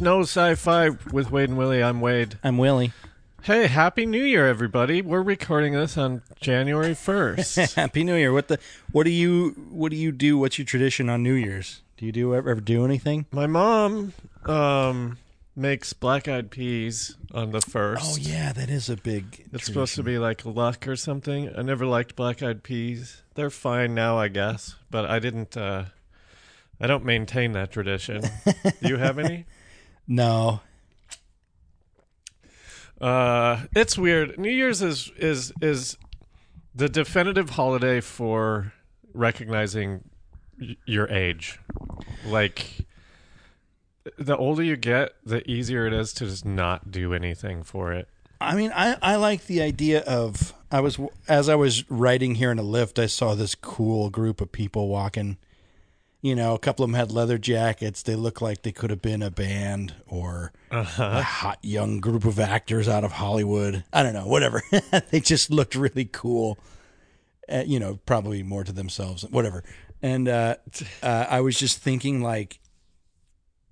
[0.00, 1.82] Hey everybody, welcome to Real Life No Sci-Fi with Wade and Willie.
[1.82, 2.38] I'm Wade.
[2.42, 2.92] I'm Willie.
[3.42, 5.02] Hey, happy New Year everybody.
[5.02, 7.74] We're recording this on January 1st.
[7.74, 8.32] Happy New Year.
[8.32, 8.58] What the?
[8.92, 9.50] What do you?
[9.70, 10.38] What do you do?
[10.38, 11.82] What's your tradition on New Year's?
[11.98, 13.26] Do you do ever, ever do anything?
[13.30, 14.14] My mom
[14.46, 15.18] um
[15.54, 17.98] makes black-eyed peas on the 1st.
[18.00, 19.48] Oh yeah, that is a big.
[19.52, 21.50] It's supposed to be like luck or something.
[21.54, 23.22] I never liked black-eyed peas.
[23.34, 25.84] They're fine now, I guess, but I didn't uh
[26.80, 28.22] I don't maintain that tradition.
[28.80, 29.44] do you have any?
[30.06, 30.60] No.
[33.00, 34.38] Uh, it's weird.
[34.38, 35.96] New Year's is is is
[36.74, 38.72] the definitive holiday for
[39.14, 40.04] recognizing
[40.60, 41.58] y- your age.
[42.26, 42.86] Like
[44.18, 48.08] the older you get, the easier it is to just not do anything for it.
[48.40, 50.52] I mean, I I like the idea of.
[50.72, 54.40] I was as I was riding here in a Lyft, I saw this cool group
[54.40, 55.36] of people walking.
[56.22, 58.02] You know, a couple of them had leather jackets.
[58.02, 62.38] They looked like they could have been a band or a hot young group of
[62.38, 63.84] actors out of Hollywood.
[63.92, 64.62] I don't know, whatever.
[65.10, 66.58] they just looked really cool.
[67.48, 69.64] Uh, you know, probably more to themselves, whatever.
[70.02, 70.56] And uh,
[71.02, 72.60] uh, I was just thinking, like,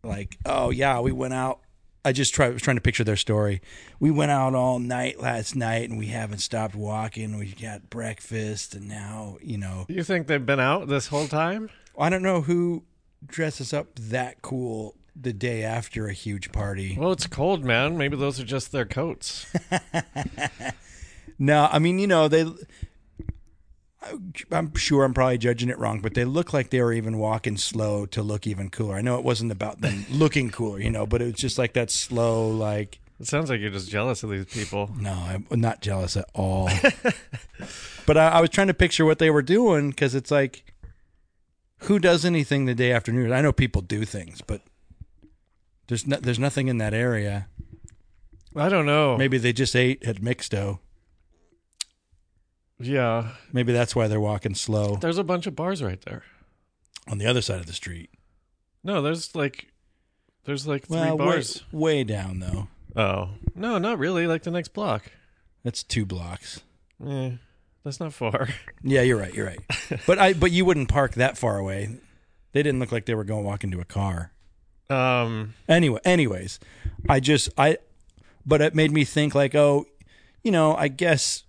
[0.02, 1.60] like, oh yeah, we went out.
[2.04, 3.60] I just try, was trying to picture their story.
[4.00, 7.36] We went out all night last night, and we haven't stopped walking.
[7.36, 11.68] We got breakfast, and now, you know, You think they've been out this whole time?
[11.98, 12.84] I don't know who
[13.26, 16.96] dresses up that cool the day after a huge party.
[16.98, 17.98] Well, it's cold, man.
[17.98, 19.52] Maybe those are just their coats.
[21.38, 22.46] No, I mean, you know, they.
[24.50, 27.56] I'm sure I'm probably judging it wrong, but they look like they were even walking
[27.56, 28.96] slow to look even cooler.
[28.96, 31.74] I know it wasn't about them looking cooler, you know, but it was just like
[31.74, 33.00] that slow, like.
[33.20, 34.90] It sounds like you're just jealous of these people.
[34.96, 35.10] No,
[35.50, 36.70] I'm not jealous at all.
[38.06, 40.72] but I, I was trying to picture what they were doing because it's like,
[41.82, 43.32] who does anything the day after New Year's?
[43.32, 44.62] I know people do things, but
[45.88, 47.48] there's no, there's nothing in that area.
[48.56, 49.16] I don't know.
[49.16, 50.80] Maybe they just ate at Mixto.
[52.80, 53.30] Yeah.
[53.52, 56.22] Maybe that's why they're walking slow There's a bunch of bars right there.
[57.08, 58.10] on the other side of the street.
[58.84, 59.68] No, there's like
[60.44, 61.64] there's like three Well, bars.
[61.72, 62.68] way down though.
[62.96, 63.30] Oh.
[63.54, 64.26] No, not really.
[64.26, 65.10] Like the next block.
[65.64, 66.60] That's two blocks.
[67.06, 67.32] Eh,
[67.88, 68.48] that's not far.
[68.82, 69.34] Yeah, you're right.
[69.34, 70.00] You're right.
[70.06, 71.98] but I but you wouldn't park that far away.
[72.52, 74.32] They didn't look like they were going to walk into a car.
[74.90, 76.60] Um Anyway, anyways,
[77.08, 77.78] I just I
[78.46, 79.86] but it made me think like, oh,
[80.44, 81.44] you know, I guess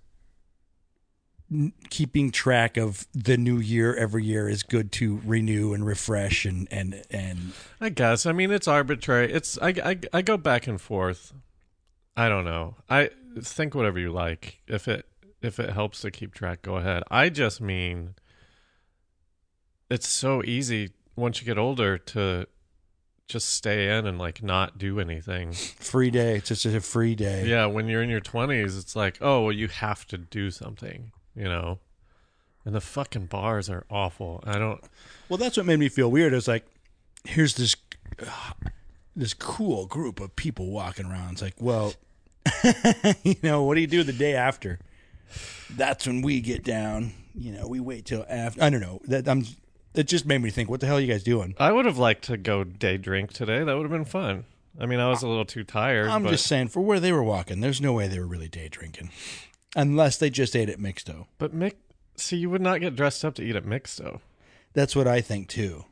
[1.52, 6.46] n- keeping track of the new year every year is good to renew and refresh
[6.46, 8.26] and and and I guess.
[8.26, 9.32] I mean, it's arbitrary.
[9.32, 11.34] It's I, I I go back and forth.
[12.18, 12.76] I don't know.
[12.90, 13.12] I
[13.42, 14.60] think whatever you like.
[14.68, 15.06] If it
[15.42, 17.04] if it helps to keep track, go ahead.
[17.10, 18.16] I just mean
[19.90, 22.46] it's so easy once you get older to
[23.28, 25.54] just stay in and like not do anything.
[25.54, 26.38] free day.
[26.38, 27.46] It's just a free day.
[27.46, 31.12] Yeah, when you're in your 20s, it's like, "Oh, well you have to do something,"
[31.36, 31.80] you know.
[32.66, 34.44] And the fucking bars are awful.
[34.46, 34.84] I don't
[35.30, 36.34] Well, that's what made me feel weird.
[36.34, 36.66] It was like,
[37.24, 37.76] here's this
[38.22, 38.52] uh,
[39.16, 41.34] this cool group of people walking around.
[41.34, 41.94] It's like, well,
[43.24, 44.80] you know, what do you do the day after?
[45.76, 47.14] That's when we get down.
[47.36, 48.64] You know, we wait till after.
[48.64, 49.02] I don't know.
[49.06, 49.46] That I'm.
[49.96, 51.56] It just made me think, what the hell are you guys doing?
[51.60, 53.64] I would have liked to go day drink today.
[53.64, 54.46] That would have been fun.
[54.80, 56.08] I mean, I was a little too tired.
[56.08, 58.48] I'm but just saying, for where they were walking, there's no way they were really
[58.48, 59.10] day drinking,
[59.76, 61.26] unless they just ate at Mixto.
[61.38, 61.74] But Mick,
[62.16, 64.20] see, you would not get dressed up to eat at Mixto.
[64.74, 65.86] That's what I think too.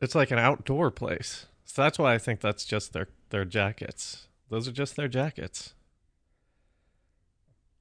[0.00, 1.46] It's like an outdoor place.
[1.64, 4.28] So that's why I think that's just their their jackets.
[4.50, 5.72] Those are just their jackets.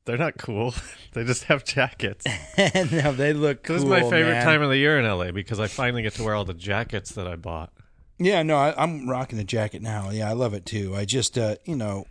[0.06, 0.74] They're not cool.
[1.14, 2.26] they just have jackets.
[2.92, 3.76] no, they look cool.
[3.76, 4.46] This is my favorite man.
[4.46, 7.12] time of the year in LA because I finally get to wear all the jackets
[7.12, 7.72] that I bought.
[8.18, 10.10] Yeah, no, I, I'm rocking the jacket now.
[10.10, 10.96] Yeah, I love it too.
[10.96, 12.06] I just, uh, you know,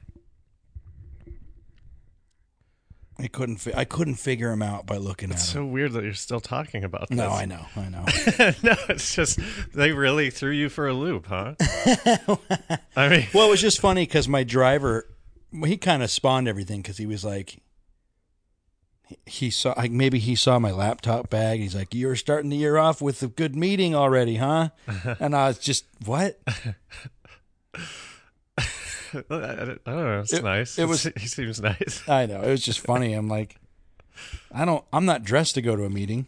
[3.18, 5.72] I couldn't, fi- I couldn't figure him out by looking It's at It's so him.
[5.72, 7.18] weird that you're still talking about this.
[7.18, 8.04] No, I know, I know.
[8.62, 9.38] no, it's just
[9.74, 11.54] they really threw you for a loop, huh?
[12.96, 15.06] I mean, well, it was just funny because my driver,
[15.64, 17.60] he kind of spawned everything because he was like,
[19.26, 21.60] he- saw, like maybe he saw my laptop bag.
[21.60, 24.70] He's like, "You're starting the year off with a good meeting already, huh?"
[25.20, 26.38] and I was just, "What?"
[29.12, 30.20] I don't know.
[30.20, 30.78] It's It- nice.
[30.78, 32.02] it was- he seems nice.
[32.08, 33.12] I know it was just funny.
[33.14, 33.56] I'm like,
[34.52, 36.26] I don't, I'm not dressed to go to a meeting.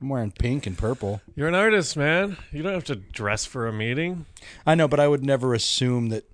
[0.00, 1.20] I'm wearing pink and purple.
[1.34, 2.36] You're an artist, man.
[2.52, 4.26] You don't have to dress for a meeting.
[4.66, 6.24] I know, but I would never assume that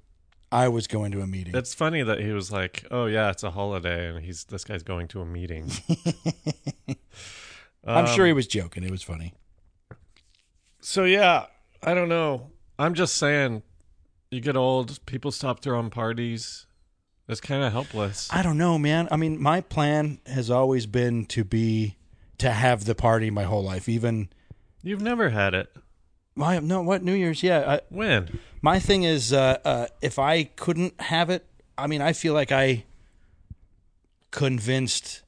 [0.54, 1.54] I was going to a meeting.
[1.56, 4.82] It's funny that he was like, "Oh yeah, it's a holiday," and he's this guy's
[4.84, 5.70] going to a meeting.
[7.86, 8.82] I'm Um, sure he was joking.
[8.84, 9.34] It was funny.
[10.80, 11.46] So yeah,
[11.82, 12.50] I don't know.
[12.78, 13.62] I'm just saying,
[14.30, 16.66] you get old, people stop throwing parties.
[17.28, 18.28] It's kind of helpless.
[18.32, 19.08] I don't know, man.
[19.10, 21.96] I mean, my plan has always been to be
[22.38, 23.88] to have the party my whole life.
[23.88, 24.28] Even
[24.82, 25.74] You've never had it.
[26.34, 27.42] my no, what New Year's?
[27.42, 28.38] Yeah, I, When?
[28.64, 31.44] My thing is, uh, uh, if I couldn't have it,
[31.76, 32.84] I mean, I feel like I
[34.30, 35.20] convinced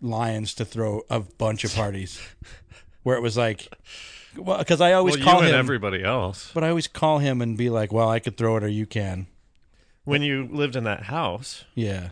[0.00, 2.18] Lions to throw a bunch of parties
[3.02, 3.68] where it was like,
[4.38, 6.50] well, because I always well, call him, everybody else.
[6.54, 8.86] but I always call him and be like, well, I could throw it or you
[8.86, 9.26] can.
[10.04, 12.08] When you lived in that house, Yeah,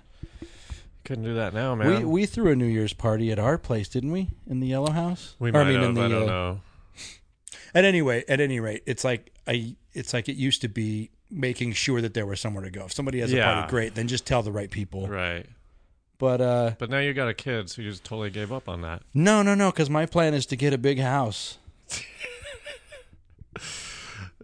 [1.05, 2.11] couldn't do that now, man.
[2.11, 4.29] we threw a New Year's party at our place, didn't we?
[4.47, 5.37] In the Yellow House.
[5.39, 5.97] We Or, might have.
[5.97, 6.61] I, uh, don't know.
[7.75, 11.11] At any rate, at any rate, it's like I it's like it used to be
[11.31, 12.85] making sure that there was somewhere to go.
[12.87, 15.07] If somebody has a party, great, then just tell the right people.
[15.09, 15.47] Right.
[16.19, 18.83] But uh But now you got a kid, so you just totally gave up on
[18.83, 19.03] that.
[19.15, 21.59] no, no, no, cuz my plan is to get a big house.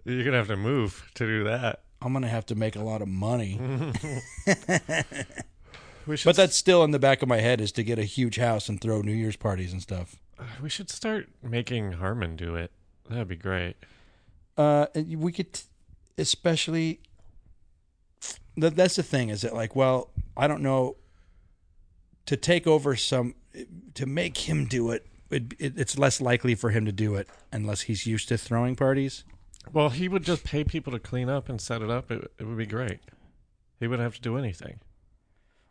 [0.05, 1.81] You're gonna have to move to do that.
[2.03, 3.59] I'm going to have to make a lot of money.
[6.25, 8.69] But that's still in the back of my head is to get a huge house
[8.69, 10.15] and throw New Year's parties and stuff.
[10.63, 12.71] we should start making Harmon do it.
[13.11, 13.75] That'd be great.
[14.57, 15.61] Uh and we could
[16.19, 17.01] especially
[18.57, 20.97] that that's the thing is that like well, I don't know
[22.27, 23.35] to take over some
[23.95, 27.29] to make him do it, it, it it's less likely for him to do it
[27.53, 29.25] unless he's used to throwing parties.
[29.73, 32.11] Well, he would just pay people to clean up and set it up.
[32.11, 33.01] It, it would be great.
[33.81, 34.81] He wouldn't have to do anything.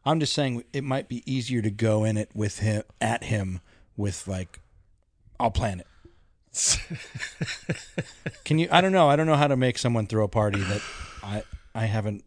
[0.04, 3.62] I'm just saying it might be easier to go in it with him at him
[3.98, 4.60] with like
[5.40, 5.88] I'll plan it.
[8.46, 9.08] Can you I don't know.
[9.10, 10.82] I don't know how to make someone throw a party that
[11.24, 11.44] I
[11.74, 12.24] I haven't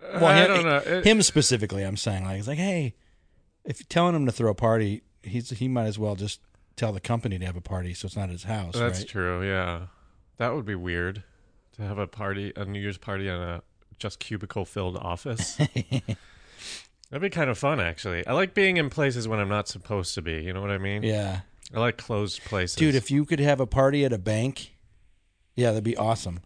[0.00, 0.76] Well, I him- don't know.
[0.98, 2.94] It- him specifically I'm saying like it's like hey,
[3.64, 6.40] if you're telling him to throw a party, he's he might as well just
[6.76, 9.08] tell the company to have a party so it's not his house, that's right?
[9.08, 9.46] true.
[9.46, 9.86] Yeah,
[10.38, 11.22] that would be weird
[11.76, 13.62] to have a party, a New Year's party in a
[13.98, 15.56] just cubicle filled office.
[17.10, 18.26] That'd be kind of fun, actually.
[18.26, 20.42] I like being in places when I'm not supposed to be.
[20.42, 21.02] You know what I mean?
[21.04, 21.40] Yeah.
[21.74, 24.74] I like closed places, Dude, if you could have a party at a bank,
[25.54, 26.40] yeah, that'd be awesome.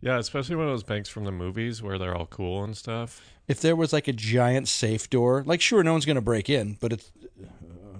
[0.00, 3.20] yeah, especially one of those banks from the movies where they're all cool and stuff.
[3.46, 6.50] if there was like a giant safe door, like sure, no one's going to break
[6.50, 7.12] in, but it's
[7.42, 7.98] uh,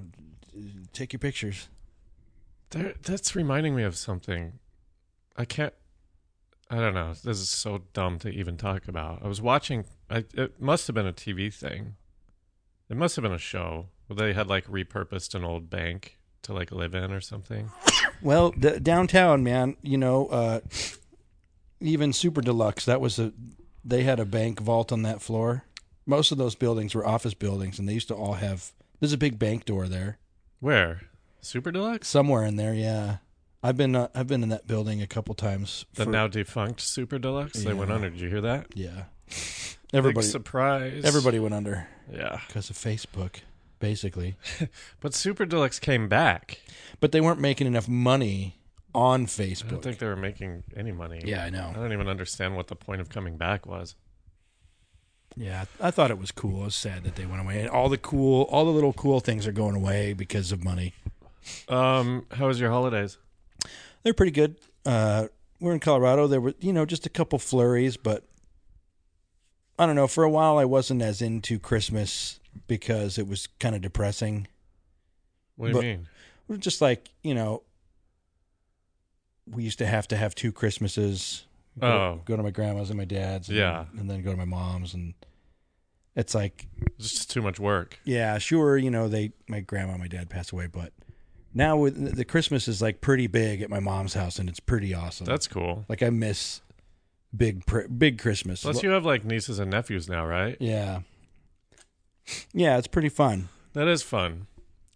[0.93, 1.69] take your pictures.
[2.71, 4.59] There, that's reminding me of something.
[5.37, 5.75] I can't.
[6.71, 7.13] I don't know.
[7.13, 9.23] This is so dumb to even talk about.
[9.23, 9.85] I was watching.
[10.09, 11.97] I, it must have been a TV thing.
[12.89, 16.53] It must have been a show where they had like repurposed an old bank to
[16.53, 17.71] like live in or something.
[18.21, 20.61] Well, the, downtown, man, you know, uh,
[21.81, 23.33] even Super Deluxe, that was a
[23.85, 25.65] they had a bank vault on that floor.
[26.07, 28.73] Most of those buildings were office buildings, and they used to all have.
[29.01, 30.19] There's a big bank door there
[30.61, 31.03] Where?
[31.41, 32.07] Super Deluxe?
[32.07, 32.73] somewhere in there.
[32.75, 33.17] Yeah,
[33.63, 35.85] I've been uh, I've been in that building a couple times.
[35.95, 37.65] The for- now defunct Super Deluxe?
[37.65, 38.11] They went under.
[38.11, 38.67] Did you hear that?
[38.75, 39.37] yeah, Big
[39.95, 41.05] everybody surprise.
[41.05, 42.41] everybody went under Yeah.
[42.47, 43.41] because of Facebook,
[43.83, 44.37] basically.
[45.01, 46.61] But Super Deluxe came back.
[47.01, 48.57] but they weren't making enough money
[48.95, 49.67] on Facebook.
[49.67, 51.21] I don't think they were making any money.
[51.25, 51.71] yeah, I know.
[51.71, 53.97] I don't even understand what the point of coming back was.
[55.35, 56.63] Yeah, I thought it was cool.
[56.63, 57.61] It was sad that they went away.
[57.61, 60.95] And all the cool, all the little cool things are going away because of money.
[61.69, 63.19] Um, how was your holidays?
[64.05, 64.57] They're pretty good.
[64.87, 65.27] Uh,
[65.59, 66.29] we're in Colorado.
[66.29, 68.29] There were, you know, just a couple flurries, but
[69.79, 70.07] I don't know.
[70.07, 74.47] For a while, I wasn't as into Christmas because it was kind of depressing.
[75.57, 75.83] What do you
[76.49, 76.59] mean?
[76.61, 77.63] Just like, you know,
[79.51, 81.47] we used to have to have two Christmases.
[81.81, 82.21] Go, Oh.
[82.25, 83.49] go to my grandma's and my dad's.
[83.49, 83.87] And Yeah.
[83.99, 85.15] and then go to my mom's, and
[86.15, 86.67] it's like
[86.99, 87.99] It's just too much work.
[88.05, 88.77] Yeah, sure.
[88.77, 90.93] You know, they my grandma, and my dad passed away, but
[91.55, 94.93] now with the Christmas is like pretty big at my mom's house, and it's pretty
[94.95, 95.25] awesome.
[95.27, 95.85] That's cool.
[95.89, 96.61] like I miss
[97.35, 97.63] big
[97.99, 98.63] big Christmas.
[98.63, 100.57] Plus, you have like nieces and nephews now, right?
[100.61, 101.01] yeah,
[102.53, 103.49] yeah, it's pretty fun.
[103.75, 104.47] That is fun.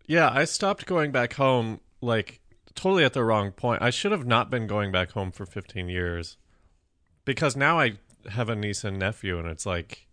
[0.06, 2.40] Yeah, I stopped going back home like
[2.74, 3.82] totally at the wrong point.
[3.82, 6.36] I should have not been going back home for 15 years
[7.24, 7.94] because now I
[8.30, 10.06] have a niece and nephew, and it's like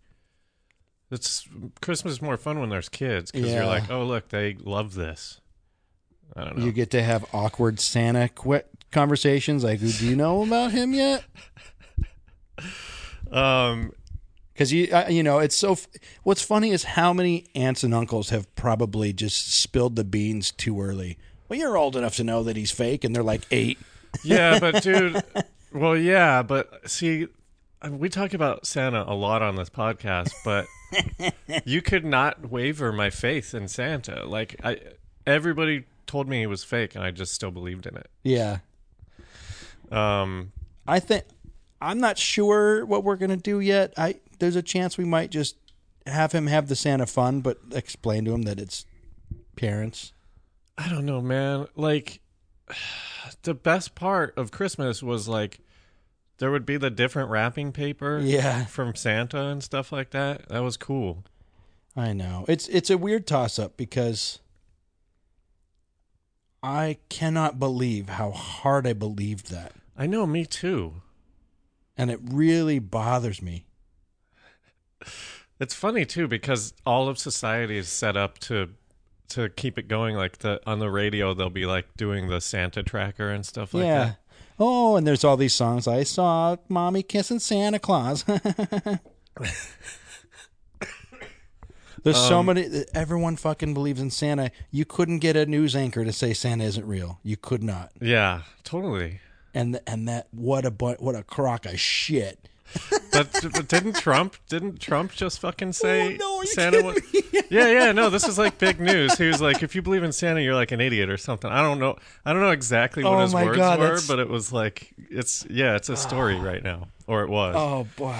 [1.10, 1.46] it's
[1.80, 3.56] Christmas is more fun when there's kids because Yeah.
[3.58, 5.40] you're like, oh look, they love this.
[6.34, 6.64] I don't know.
[6.64, 11.22] You get to have awkward Santa qu- conversations like, "Do you know about him yet?"
[13.30, 13.92] um,
[14.54, 15.72] Because you, uh, you know, it's so.
[15.72, 15.88] F-
[16.22, 20.80] What's funny is how many aunts and uncles have probably just spilled the beans too
[20.80, 21.18] early.
[21.48, 23.78] Well, you're old enough to know that he's fake, and they're like eight.
[24.24, 25.22] yeah, but dude,
[25.72, 27.26] well, yeah, but see,
[27.82, 30.66] I mean, we talk about Santa a lot on this podcast, but
[31.64, 34.24] you could not waver my faith in Santa.
[34.24, 34.78] Like, I,
[35.26, 38.08] everybody told me he was fake, and I just still believed in it.
[38.22, 38.58] Yeah,
[39.90, 40.52] Um,
[40.86, 41.24] I think
[41.80, 43.92] I'm not sure what we're gonna do yet.
[43.96, 45.56] I there's a chance we might just
[46.06, 48.84] have him have the Santa fun, but explain to him that it's
[49.56, 50.12] parents.
[50.76, 51.66] I don't know, man.
[51.76, 52.20] Like
[53.42, 55.60] the best part of Christmas was like
[56.38, 60.48] there would be the different wrapping paper Yeah, from Santa and stuff like that.
[60.48, 61.24] That was cool.
[61.96, 62.44] I know.
[62.48, 64.40] It's it's a weird toss up because
[66.62, 69.72] I cannot believe how hard I believed that.
[69.96, 71.02] I know, me too.
[71.96, 73.66] And it really bothers me.
[75.60, 78.70] It's funny too because all of society is set up to
[79.30, 80.16] to keep it going.
[80.16, 83.84] Like the on the radio, they'll be like doing the Santa tracker and stuff like
[83.84, 84.04] yeah.
[84.04, 84.16] that.
[84.58, 85.88] Oh, and there's all these songs.
[85.88, 88.24] I saw mommy kissing Santa Claus.
[92.02, 92.84] There's so Um, many.
[92.92, 94.50] Everyone fucking believes in Santa.
[94.70, 97.18] You couldn't get a news anchor to say Santa isn't real.
[97.22, 97.92] You could not.
[98.00, 99.20] Yeah, totally.
[99.54, 102.48] And and that what a what a crock of shit.
[103.14, 106.82] But, but didn't Trump didn't Trump just fucking say Oh, no, Santa?
[106.82, 106.86] kidding
[107.32, 109.16] wa- yeah, yeah, no, this is like big news.
[109.16, 111.50] He was like, if you believe in Santa, you're like an idiot or something.
[111.50, 111.96] I don't know.
[112.24, 114.92] I don't know exactly what Oh his words God, were, that's- but it was like
[115.10, 117.54] it's yeah, it's a story right now, or it was.
[117.56, 118.16] Oh boy.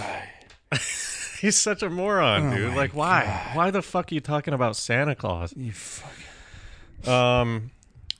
[1.40, 2.74] He's such a moron, Oh dude.
[2.74, 3.50] Like, why?
[3.52, 5.52] Why the fuck are you talking about Santa Claus?
[5.56, 7.12] You fucking.
[7.12, 7.70] Um,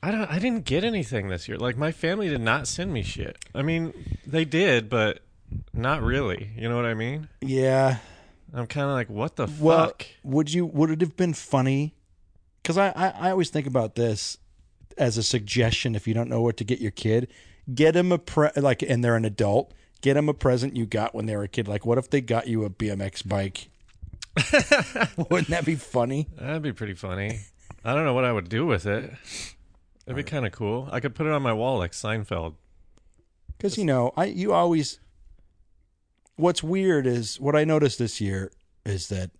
[0.03, 0.31] I don't.
[0.31, 1.57] I didn't get anything this year.
[1.57, 3.39] Like, my family did not send me shit.
[3.55, 3.95] I mean,
[4.27, 5.21] they did, but
[5.73, 6.51] not really.
[6.57, 7.29] You know what I mean?
[7.41, 7.99] Yeah.
[8.53, 10.07] I'm kind of like, what the Well, fuck?
[10.23, 10.65] would you?
[10.67, 11.95] Would it have been funny?
[12.63, 14.39] Because I, I I always think about this
[14.97, 15.95] as a suggestion.
[15.95, 17.29] If you don't know what to get your kid,
[17.75, 19.75] get him a pre like, and they're an adult.
[20.03, 21.67] Get him a present you got when they were a kid.
[21.67, 23.69] Like, what if they got you a BMX bike?
[25.31, 26.29] Wouldn't that be funny?
[26.37, 27.41] That'd be pretty funny.
[27.85, 29.13] I don't know what I would do with it.
[30.07, 30.89] It'd be kind of cool.
[30.93, 32.55] I could put it on my wall like Seinfeld.
[33.57, 34.99] Because you know, I you always.
[36.37, 38.51] What's weird is what I noticed this year
[38.85, 39.31] is that,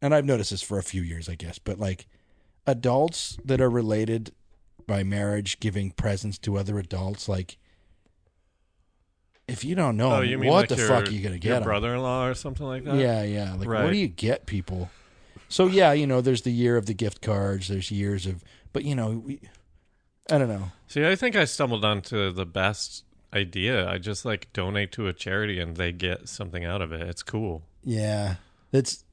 [0.00, 2.06] and I've noticed this for a few years, I guess, but like
[2.66, 4.32] adults that are related
[4.86, 7.58] by marriage giving presents to other adults, like
[9.48, 11.34] if you don't know, oh, you mean what like the your, fuck are you gonna
[11.34, 11.56] your get?
[11.56, 11.62] 'em?
[11.64, 12.96] brother-in-law or something like that?
[12.96, 13.54] Yeah, yeah.
[13.54, 14.90] Like, what do you get people?
[15.48, 17.68] So yeah, you know, there's the year of the gift cards.
[17.68, 19.40] There's years of, but you know, we,
[20.30, 20.70] I don't know.
[20.86, 23.88] See, I think I stumbled onto the best idea.
[23.88, 27.02] I just like donate to a charity and they get something out of it.
[27.02, 27.62] It's cool.
[27.84, 28.36] Yeah,
[28.70, 29.04] that's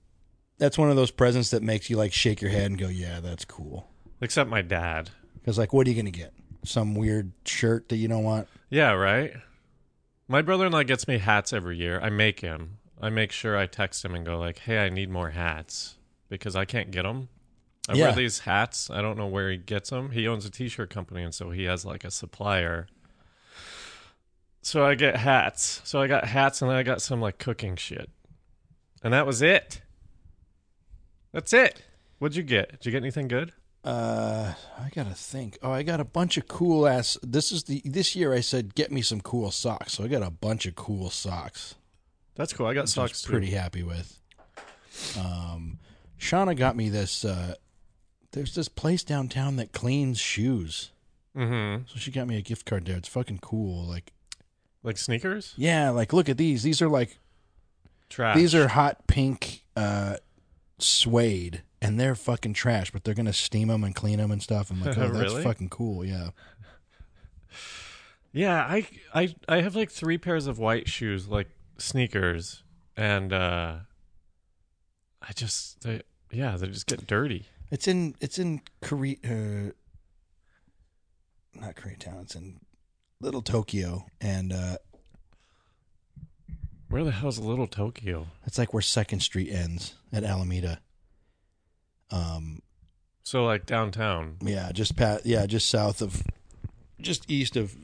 [0.57, 3.19] that's one of those presents that makes you like shake your head and go, yeah,
[3.19, 3.89] that's cool.
[4.21, 5.09] Except my dad.
[5.35, 6.33] Because like, what are you gonna get?
[6.63, 8.47] Some weird shirt that you don't want?
[8.69, 9.33] Yeah, right?
[10.27, 11.99] My brother-in-law gets me hats every year.
[12.01, 12.77] I make him.
[12.99, 15.95] I make sure I text him and go like, "Hey, I need more hats
[16.29, 17.29] because I can't get them."
[17.87, 18.05] I Yeah.
[18.05, 18.89] wear these hats.
[18.89, 20.11] I don't know where he gets them.
[20.11, 22.87] He owns a t-shirt company and so he has like a supplier.
[24.65, 25.79] So I get hats.
[25.83, 28.09] So I got hats and then I got some like cooking shit.
[29.03, 29.81] And that was it.
[31.31, 31.83] That's it.
[32.17, 32.71] What'd you get?
[32.71, 33.51] Did you get anything good?
[33.83, 35.59] Uh, I gotta think.
[35.61, 37.15] Oh, I got a bunch of cool ass.
[37.21, 38.33] This is the this year.
[38.33, 41.75] I said get me some cool socks, so I got a bunch of cool socks.
[42.33, 42.65] That's cool.
[42.65, 44.19] I got which I was socks pretty happy with.
[45.19, 45.77] Um,
[46.19, 47.23] Shauna got me this.
[47.23, 47.53] Uh,
[48.31, 50.91] there's this place downtown that cleans shoes,
[51.37, 51.83] Mm-hmm.
[51.85, 52.97] so she got me a gift card there.
[52.97, 53.85] It's fucking cool.
[53.85, 54.11] Like,
[54.85, 55.53] Like sneakers?
[55.57, 56.63] yeah, like look at these.
[56.63, 57.17] These are like
[58.09, 58.35] Trash.
[58.37, 60.17] these are hot pink uh,
[60.77, 62.91] suede, and they're fucking trash.
[62.91, 64.69] But they're gonna steam them and clean them and stuff.
[64.69, 65.43] I'm like, oh, that's Really?
[65.43, 66.05] fucking cool.
[66.05, 66.29] Yeah.
[68.31, 72.63] Yeah, I I I have like three pairs of white shoes, like sneakers,
[72.97, 73.75] and uh
[75.21, 76.01] I just they
[76.31, 77.45] yeah, they just get dirty.
[77.71, 79.71] It's in it's in Korea, uh,
[81.53, 82.23] not Koreatown.
[82.23, 82.59] It's in
[83.21, 84.77] Little Tokyo, and uh,
[86.89, 88.27] Where the hell's Little Tokyo?
[88.45, 90.79] it's like where Second Street ends at Alameda.
[92.11, 92.61] Um,
[93.23, 94.37] So like downtown.
[94.41, 96.23] yeah, just pat, yeah, just south of,
[97.01, 97.75] just east of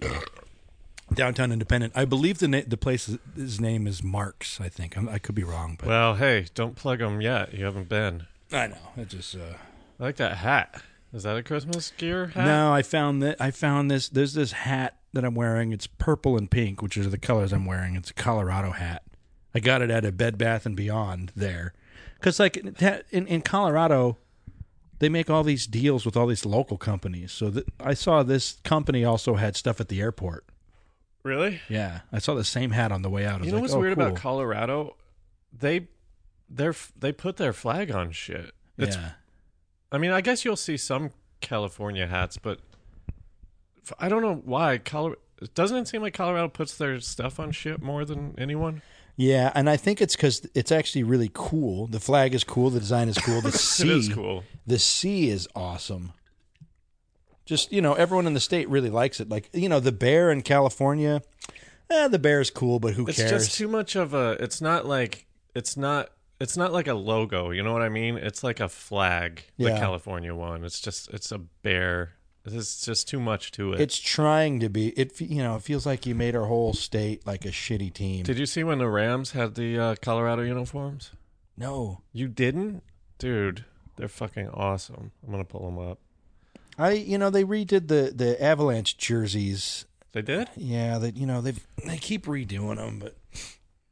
[1.14, 1.94] downtown Independent.
[1.96, 4.60] I believe the na- the place his name is Marks.
[4.62, 7.54] I think I'm, I could be wrong, but Well, hey, don't plug them yet.
[7.54, 8.28] You haven't been.
[8.52, 9.34] I know it just.
[9.36, 9.56] Uh,
[10.00, 10.82] I like that hat.
[11.14, 12.46] Is that a Christmas gear hat?
[12.46, 14.08] No, I found that I found this.
[14.10, 15.74] There's this hat that I'm wearing.
[15.74, 17.96] It's purple and pink, which are the colors I'm wearing.
[17.96, 19.04] It's a Colorado hat.
[19.54, 21.74] I got it at a Bed Bath and Beyond there,
[22.16, 24.18] because like in in Colorado,
[25.00, 27.32] they make all these deals with all these local companies.
[27.32, 30.46] So th- I saw this company also had stuff at the airport.
[31.24, 31.60] Really?
[31.68, 33.44] Yeah, I saw the same hat on the way out.
[33.44, 34.08] You know like, what's oh, weird cool.
[34.08, 34.96] about Colorado?
[35.52, 35.88] They
[36.50, 38.52] they're they put their flag on shit.
[38.78, 39.12] It's yeah,
[39.92, 42.60] I mean, I guess you'll see some California hats, but
[44.00, 44.78] I don't know why.
[44.78, 45.18] Color-
[45.56, 48.82] doesn't it seem like Colorado puts their stuff on ship more than anyone?
[49.18, 51.88] Yeah, and I think it's because it's actually really cool.
[51.88, 52.70] The flag is cool.
[52.70, 53.42] The design is cool.
[53.42, 54.44] The C, is cool.
[54.66, 56.14] the C is awesome.
[57.46, 59.30] Just you know, everyone in the state really likes it.
[59.30, 61.22] Like you know, the bear in California.
[61.90, 63.32] Eh, the bear is cool, but who It's cares?
[63.32, 64.38] just too much of a.
[64.40, 66.10] It's not like it's not.
[66.40, 67.52] It's not like a logo.
[67.52, 68.18] You know what I mean?
[68.18, 69.44] It's like a flag.
[69.58, 69.80] The Yeah.
[69.80, 70.64] California one.
[70.64, 71.10] It's just.
[71.14, 72.14] It's a bear.
[72.46, 73.82] It's just too much to it.
[73.82, 74.90] it's trying to be.
[74.90, 78.24] It you know, it feels like you made our whole state like a shitty team.
[78.24, 81.12] Did you see when the Rams had the uh, Colorado uniforms?
[81.58, 82.82] no, You didn't,
[83.20, 83.66] dude.
[83.98, 85.12] They're fucking awesome.
[85.24, 86.00] I'm gonna pull them up.
[86.80, 89.86] I you know they redid the the Avalanche jerseys.
[90.14, 90.50] They did.
[90.56, 91.54] Yeah, that you know they
[91.86, 93.16] they keep redoing them, but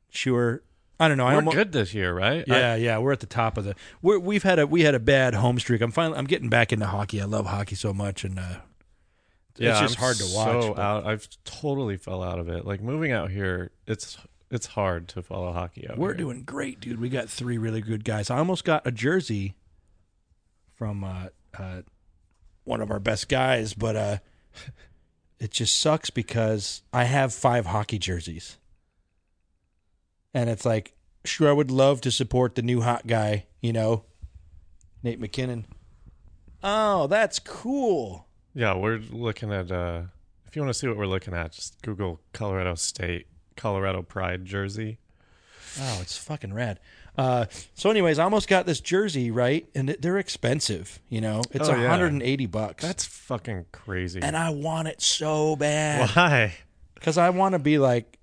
[0.10, 0.64] sure.
[1.00, 1.26] I don't know.
[1.26, 2.44] I We're almost, good this year, right?
[2.46, 3.76] Yeah, yeah, we're at the top of the.
[4.02, 5.82] We're, we've had a we had a bad home streak.
[5.82, 7.22] I'm finally I'm getting back into hockey.
[7.22, 8.58] I love hockey so much, and uh,
[9.58, 10.64] Yeah, it's just I'm hard to watch.
[10.64, 12.66] So out, I've totally fell out of it.
[12.66, 14.18] Like moving out here, it's
[14.52, 16.18] it's hard to follow hockey out we're here.
[16.18, 17.00] doing great, dude.
[17.00, 18.30] We got three really good guys.
[18.30, 19.56] I almost got a jersey
[20.76, 21.28] from uh,
[21.58, 21.82] uh,
[22.66, 24.18] one of our best guys, but uh,
[25.40, 28.58] it just sucks because I have five hockey jerseys,
[30.34, 30.94] and it's like,
[31.26, 34.06] sure, I would love to support the new hot guy, you know,
[35.04, 35.66] Nate MacKinnon.
[36.64, 38.28] Oh, that's cool.
[38.54, 39.72] Yeah, we're looking at.
[39.72, 40.04] uh
[40.48, 44.46] If you want to see what we're looking at, just Google Colorado State Colorado Pride
[44.46, 44.98] jersey.
[45.80, 46.80] Oh, it's fucking rad.
[47.18, 51.00] Uh, so, anyways, I almost got this jersey right, and it- they're expensive.
[51.10, 51.82] You know, it's Oh, yeah.
[51.90, 52.84] 180 bucks.
[52.84, 54.22] That's fucking crazy.
[54.22, 56.56] and I want it so bad Why?
[56.96, 58.18] because I want to be like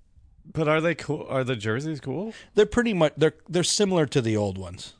[0.53, 1.25] But are they cool?
[1.29, 2.33] Are the jerseys cool?
[2.55, 4.93] they're pretty much they're they're similar to the old ones,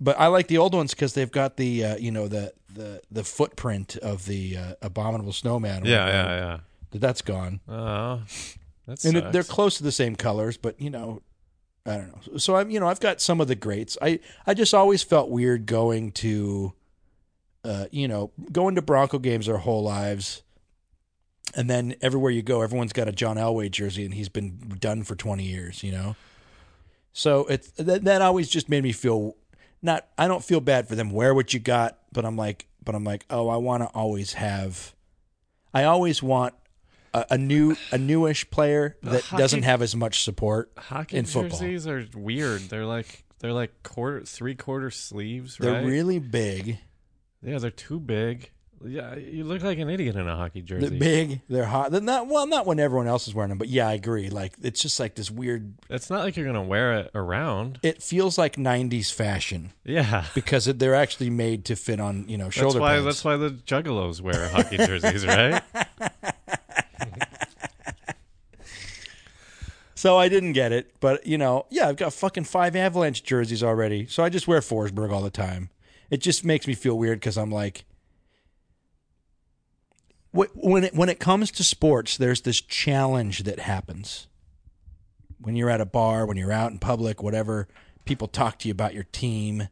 [0.00, 3.00] but I like the old ones because they've got the uh, you know the the
[3.10, 5.84] the footprint of the uh, abominable snowman.
[5.84, 6.28] Yeah, whatever.
[6.28, 6.58] yeah,
[6.98, 7.60] That's gone.
[7.68, 8.22] Oh,
[8.86, 11.22] that's and it, they're close to the same colors, but you know.
[11.88, 12.38] I don't know.
[12.38, 13.96] So I'm, you know, I've got some of the greats.
[14.02, 16.72] I, I just always felt weird going to,
[17.62, 20.42] uh, you know, going to Bronco games our whole lives,
[21.56, 25.02] and then everywhere you go, everyone's got a John Elway jersey, and he's been done
[25.02, 25.82] for 20 years.
[25.82, 26.16] You know,
[27.12, 29.36] so it that, that always just made me feel
[29.82, 30.06] not.
[30.18, 31.10] I don't feel bad for them.
[31.10, 34.34] Wear what you got, but I'm like, but I'm like, oh, I want to always
[34.34, 34.94] have.
[35.74, 36.54] I always want
[37.12, 40.70] a, a new, a newish player that hockey- doesn't have as much support.
[40.76, 41.58] hockey in football.
[41.58, 42.62] jerseys are weird.
[42.62, 46.78] They're like they're like quarter three quarter sleeves, They're really big.
[47.42, 48.50] yeah, they're too big.
[48.84, 50.88] Yeah, you look like an idiot in a hockey jersey.
[50.88, 51.40] They're big.
[51.48, 51.90] They're hot.
[51.92, 54.28] They're not well, not when everyone else is wearing them, but yeah, I agree.
[54.28, 55.74] Like it's just like this weird.
[55.88, 57.80] It's not like you're gonna wear it around.
[57.82, 62.36] It feels like '90s fashion Yeah, because it, they're actually made to fit on you
[62.36, 63.04] know that's shoulder why pads.
[63.06, 65.62] that's why the juggalos wear hockey jerseys, right?
[69.98, 73.62] So I didn't get it, but you know, yeah, I've got fucking five Avalanche jerseys
[73.62, 74.06] already.
[74.06, 75.70] So I just wear Forsberg all the time.
[76.10, 77.84] It just makes me feel weird because I'm like,
[80.54, 84.28] when it when it comes to sports, there's this challenge that happens
[85.38, 87.68] when you're at a bar, when you're out in public, whatever.
[88.04, 89.68] People talk to you about your team,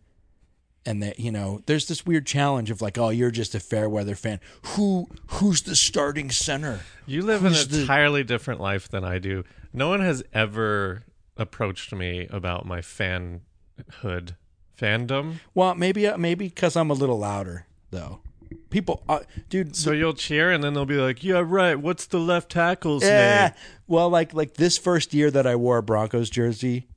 [0.85, 3.88] and that you know, there's this weird challenge of like, oh, you're just a fair
[3.88, 4.40] weather fan.
[4.74, 6.81] Who who's the starting center?
[7.07, 9.44] You live Who's an the- entirely different life than I do.
[9.72, 11.03] No one has ever
[11.37, 14.37] approached me about my fanhood,
[14.79, 15.35] fandom.
[15.55, 18.20] Well, maybe uh, maybe because I'm a little louder though.
[18.71, 19.77] People, uh, dude.
[19.77, 21.77] So you'll cheer, and then they'll be like, "Yeah, right.
[21.77, 23.43] What's the left tackle's yeah.
[23.43, 23.53] name?"
[23.87, 26.89] Well, like like this first year that I wore a Broncos jersey,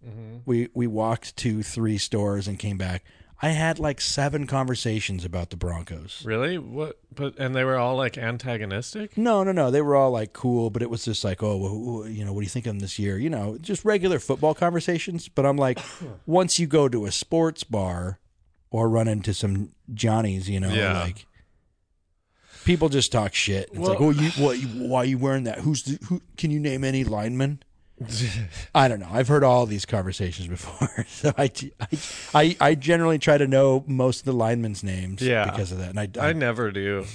[0.46, 3.04] we we walked to three stores and came back.
[3.40, 6.24] I had like seven conversations about the Broncos.
[6.26, 6.58] Really?
[6.58, 7.00] What?
[7.14, 9.16] But and they were all like antagonistic.
[9.16, 9.70] No, no, no.
[9.70, 12.42] They were all like cool, but it was just like, oh, well, you know, what
[12.42, 13.20] do you think of them this year?
[13.20, 15.28] You know, just regular football conversations.
[15.30, 15.80] But I'm like,
[16.26, 18.20] once you go to a sports bar
[18.72, 21.00] or run into some Johnnies, you know, Yeah.
[21.04, 21.28] like
[22.68, 23.70] people just talk shit.
[23.72, 25.60] It's like, Well- oh, you, what, you, why are you wearing that?
[25.60, 26.22] Who's the, who?
[26.38, 27.64] Can you name any linemen?
[28.76, 29.10] I don't know.
[29.12, 31.50] I've heard all these conversations before, so I,
[31.80, 31.88] I,
[32.36, 35.46] I, I generally try to know most of the linemen's names, Yeah.
[35.50, 35.96] because of that.
[35.96, 37.06] And I, I never do.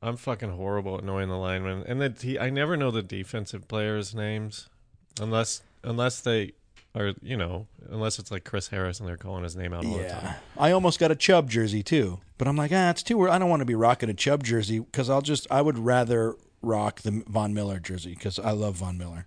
[0.00, 4.14] I'm fucking horrible at knowing the linemen, and the I never know the defensive players'
[4.14, 4.70] names,
[5.20, 6.52] unless unless they
[6.94, 9.92] are you know unless it's like Chris Harris and they're calling his name out all
[9.96, 10.22] the time.
[10.24, 13.28] Yeah, I almost got a Chubb jersey too, but I'm like, ah, it's too.
[13.28, 15.46] I don't want to be rocking a Chubb jersey because I'll just.
[15.50, 19.26] I would rather rock the Von Miller jersey because I love Von Miller.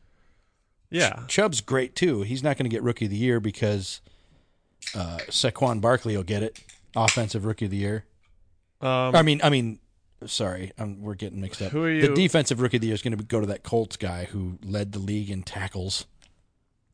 [0.89, 2.21] Yeah, Chubb's great too.
[2.21, 4.01] He's not going to get Rookie of the Year because
[4.95, 6.59] uh, Saquon Barkley will get it,
[6.95, 8.05] Offensive Rookie of the Year.
[8.81, 9.79] um, I mean, I mean,
[10.25, 11.71] sorry, um, we're getting mixed up.
[11.71, 12.07] Who are you?
[12.07, 14.57] The defensive rookie of the year is going to go to that Colts guy who
[14.63, 16.05] led the league in tackles.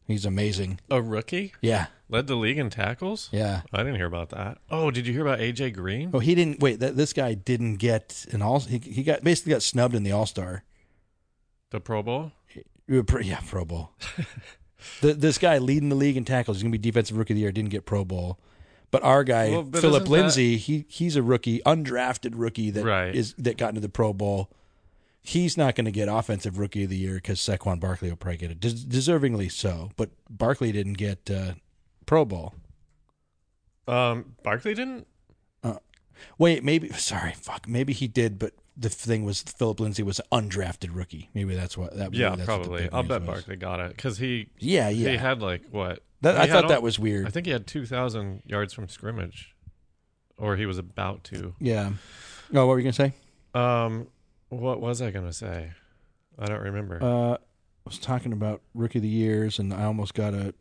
[0.09, 0.79] He's amazing.
[0.89, 3.29] A rookie Yeah, led the league in tackles.
[3.31, 3.61] yeah.
[3.71, 4.57] I didn't hear about that.
[4.71, 6.09] Oh, did you hear about AJ Green?
[6.13, 6.79] Oh, he didn't wait.
[6.79, 8.59] That this guy didn't get an all.
[8.59, 10.63] He, he got basically got snubbed in the All Star.
[11.69, 12.31] The Pro Bowl.
[12.87, 13.91] Yeah, Pro Bowl.
[15.01, 17.35] the, this guy leading the league in tackles is going to be defensive rookie of
[17.35, 17.51] the year.
[17.51, 18.39] Didn't get Pro Bowl,
[18.89, 22.71] but our guy Well, but Phillip isn't that- Lindsay, he he's a rookie, undrafted rookie
[22.71, 22.79] that
[23.13, 23.43] is Right.
[23.43, 24.49] that got into the Pro Bowl.
[25.21, 28.37] He's not going to get offensive rookie of the year because Saquon Barkley will probably
[28.37, 29.91] get it, Des- deservingly so.
[29.97, 31.53] But Barkley didn't get uh,
[32.05, 32.53] Pro Bowl.
[33.87, 35.07] Um, Barkley didn't.
[36.37, 40.49] Wait, maybe sorry, fuck, maybe he did, but the thing was Phillip Lindsay was an
[40.49, 41.29] undrafted rookie.
[41.33, 42.09] Maybe that's what that.
[42.11, 42.19] Was.
[42.19, 42.89] Yeah, that's probably.
[42.91, 43.27] I'll bet was.
[43.27, 45.11] Barkley got it because he Yeah, yeah.
[45.11, 46.03] he had like what?
[46.21, 47.25] That, I thought that was weird.
[47.25, 49.55] I think he had two thousand yards from scrimmage,
[50.37, 51.55] or he was about to.
[51.59, 51.91] yeah.
[52.53, 53.13] Oh, what were you gonna say?
[53.53, 54.07] Um,
[54.49, 55.71] what was I gonna say?
[56.37, 56.99] I don't remember.
[57.01, 57.37] Uh, I
[57.85, 60.53] was talking about rookie of the years, and I almost got a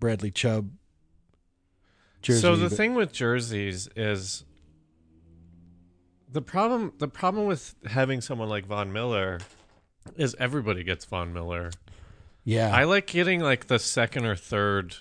[0.00, 0.70] Bradley Chubb
[2.22, 2.40] jersey.
[2.40, 4.44] so the but- thing with jerseys is
[6.30, 6.92] the problem.
[6.98, 9.38] The problem with having someone like Von Miller
[10.16, 11.70] is everybody gets Von Miller.
[12.44, 14.96] yeah, I like getting like the second or third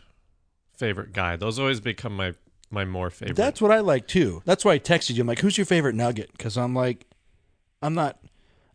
[0.77, 1.35] favorite guy.
[1.35, 2.33] Those always become my
[2.69, 3.35] my more favorite.
[3.35, 4.41] that's what I like too.
[4.45, 5.21] That's why I texted you.
[5.21, 7.05] I'm like, "Who's your favorite Nugget?" Because I'm like,
[7.83, 8.17] I'm not.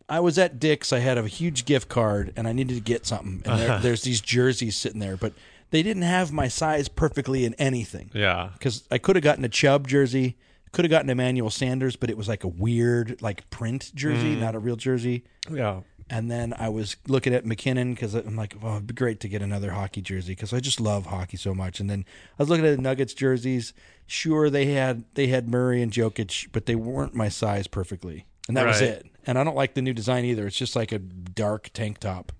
[0.07, 0.91] I was at Dick's.
[0.93, 3.41] I had a huge gift card, and I needed to get something.
[3.45, 5.33] And there, there's these jerseys sitting there, but
[5.71, 8.09] they didn't have my size perfectly in anything.
[8.13, 8.49] yeah.
[8.53, 10.35] because I could have gotten a Chubb jersey,
[10.71, 14.39] could have gotten Emmanuel Sanders, but it was like a weird like print jersey, Mm.
[14.39, 15.25] not a real jersey.
[15.51, 15.81] Yeah.
[16.11, 19.27] And then I was looking at MacKinnon because I'm like, oh, it'd be great to
[19.29, 21.79] get another hockey jersey because I just love hockey so much.
[21.79, 22.03] And then
[22.39, 23.73] I was looking at the Nuggets jerseys.
[24.07, 28.57] Sure, they had they had Murray and Jokic, but they weren't my size perfectly, and
[28.57, 28.89] that was Right.
[28.89, 29.05] it.
[29.25, 30.45] And I don't like the new design either.
[30.47, 32.33] It's just like a dark tank top.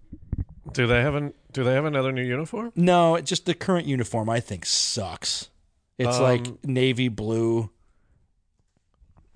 [0.73, 2.71] Do they have an Do they have another new uniform?
[2.75, 5.49] No, it just the current uniform I think sucks.
[5.97, 7.69] It's Um, like navy blue.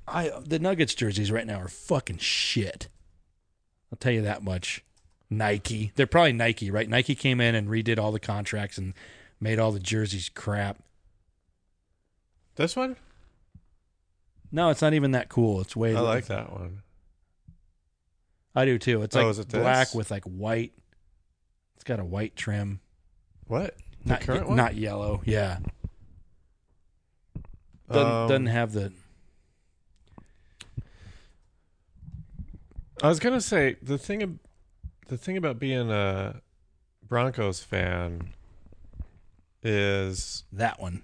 [0.08, 2.88] I the Nuggets jerseys right now are fucking shit.
[3.92, 4.84] I'll tell you that much.
[5.30, 5.92] Nike.
[5.96, 6.88] They're probably Nike, right?
[6.90, 8.94] Nike came in and redid all the contracts and
[9.40, 10.78] made all the jerseys crap.
[12.56, 12.96] This one?
[14.54, 15.60] No, it's not even that cool.
[15.62, 16.84] It's way I like that one.
[18.56, 19.02] I do too.
[19.02, 19.60] It's Oh, like is it this?
[19.60, 20.74] black with like white.
[21.76, 22.80] It's got a white trim.
[23.48, 23.76] What?
[24.04, 24.56] The Not current one?
[24.58, 25.22] not yellow.
[25.26, 25.58] Yeah.
[27.92, 28.94] Doesn't, Um, doesn't have the
[33.02, 34.22] I was gonna say the thing.
[34.24, 34.39] ab-
[35.10, 36.42] The thing about being a
[37.06, 38.34] Broncos fan
[39.62, 41.04] is, that one.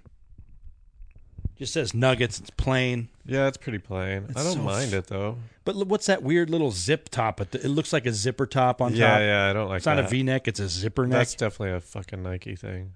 [1.60, 2.40] Just says Nuggets.
[2.40, 3.10] It's plain.
[3.26, 4.24] yeah, it's pretty plain.
[4.30, 5.36] It's I don't so mind it though.
[5.66, 7.38] But look, what's that weird little zip top?
[7.38, 9.18] At the, it looks like a zipper top on Yeah, top.
[9.20, 9.98] yeah, yeah, I don't like that.
[9.98, 10.48] It's not a V-neck.
[10.48, 11.18] It's a zipper neck.
[11.18, 12.94] That's definitely a fucking Nike thing.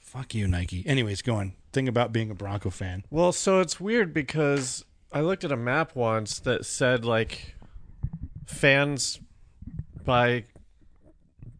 [0.00, 0.86] Fuck you, Nike.
[0.86, 1.54] Anyways, going.
[1.74, 3.04] Thing about being a Bronco fan.
[3.10, 7.56] Well, so it's weird because I looked at a map once that said like
[8.46, 9.20] fans
[10.02, 10.44] by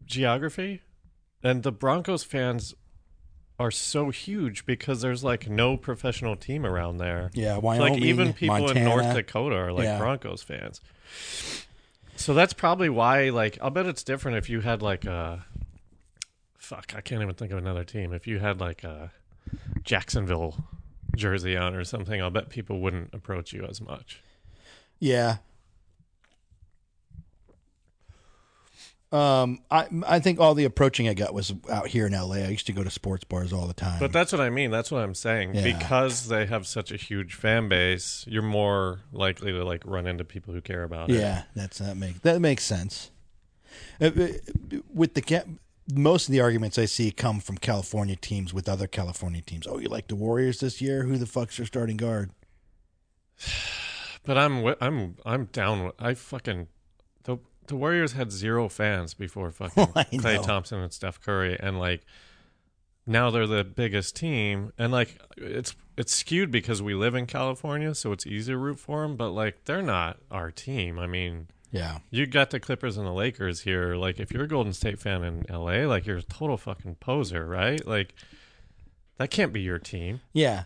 [0.07, 0.81] geography,
[1.43, 2.73] and the Broncos fans
[3.59, 7.29] are so huge because there's like no professional team around there.
[7.33, 8.79] Yeah, Wyoming, like even people Montana.
[8.79, 9.97] in North Dakota are like Yeah.
[9.99, 10.79] Broncos fans.
[12.15, 13.29] So that's probably why.
[13.29, 15.45] Like, I'll bet it's different if you had like a
[16.57, 16.93] fuck.
[16.95, 18.13] I can't even think of another team.
[18.13, 19.11] If you had like a
[19.83, 20.55] Jacksonville
[21.15, 24.21] jersey on or something, I'll bet people wouldn't approach you as much.
[24.99, 25.37] Yeah.
[29.11, 32.43] Um, I I think all the approaching I got was out here in L.A.
[32.45, 33.99] I used to go to sports bars all the time.
[33.99, 34.69] But that's what I mean.
[34.69, 35.55] That's what I'm saying.
[35.55, 35.63] Yeah.
[35.63, 40.23] Because they have such a huge fan base, you're more likely to like run into
[40.23, 41.15] people who care about it.
[41.15, 43.09] yeah, that's that makes that makes sense.
[43.99, 44.27] Uh, uh,
[44.93, 45.43] With the
[45.91, 49.65] most of the arguments I see come from California teams with other California teams.
[49.65, 51.01] Oh, you like the Warriors this year?
[51.03, 52.29] Who the fuck's your starting guard?
[54.23, 55.85] But I'm I'm I'm down.
[55.85, 56.67] with- I fucking
[57.23, 57.37] the
[57.69, 60.43] the Warriors had zero fans before fucking Klay know.
[60.43, 62.01] Thompson and Steph Curry, and like
[63.07, 67.95] now they're the biggest team, and like it's it's skewed because we live in California,
[67.95, 69.15] so it's easier to root for them.
[69.15, 70.99] But like they're not our team.
[70.99, 73.95] I mean, Yeah, you got the Clippers and the Lakers here.
[73.95, 77.45] Like if you're a Golden State fan in L.A., like you're a total fucking poser,
[77.45, 77.85] right?
[77.87, 78.13] Like
[79.17, 80.21] that can't be your team.
[80.33, 80.63] yeah.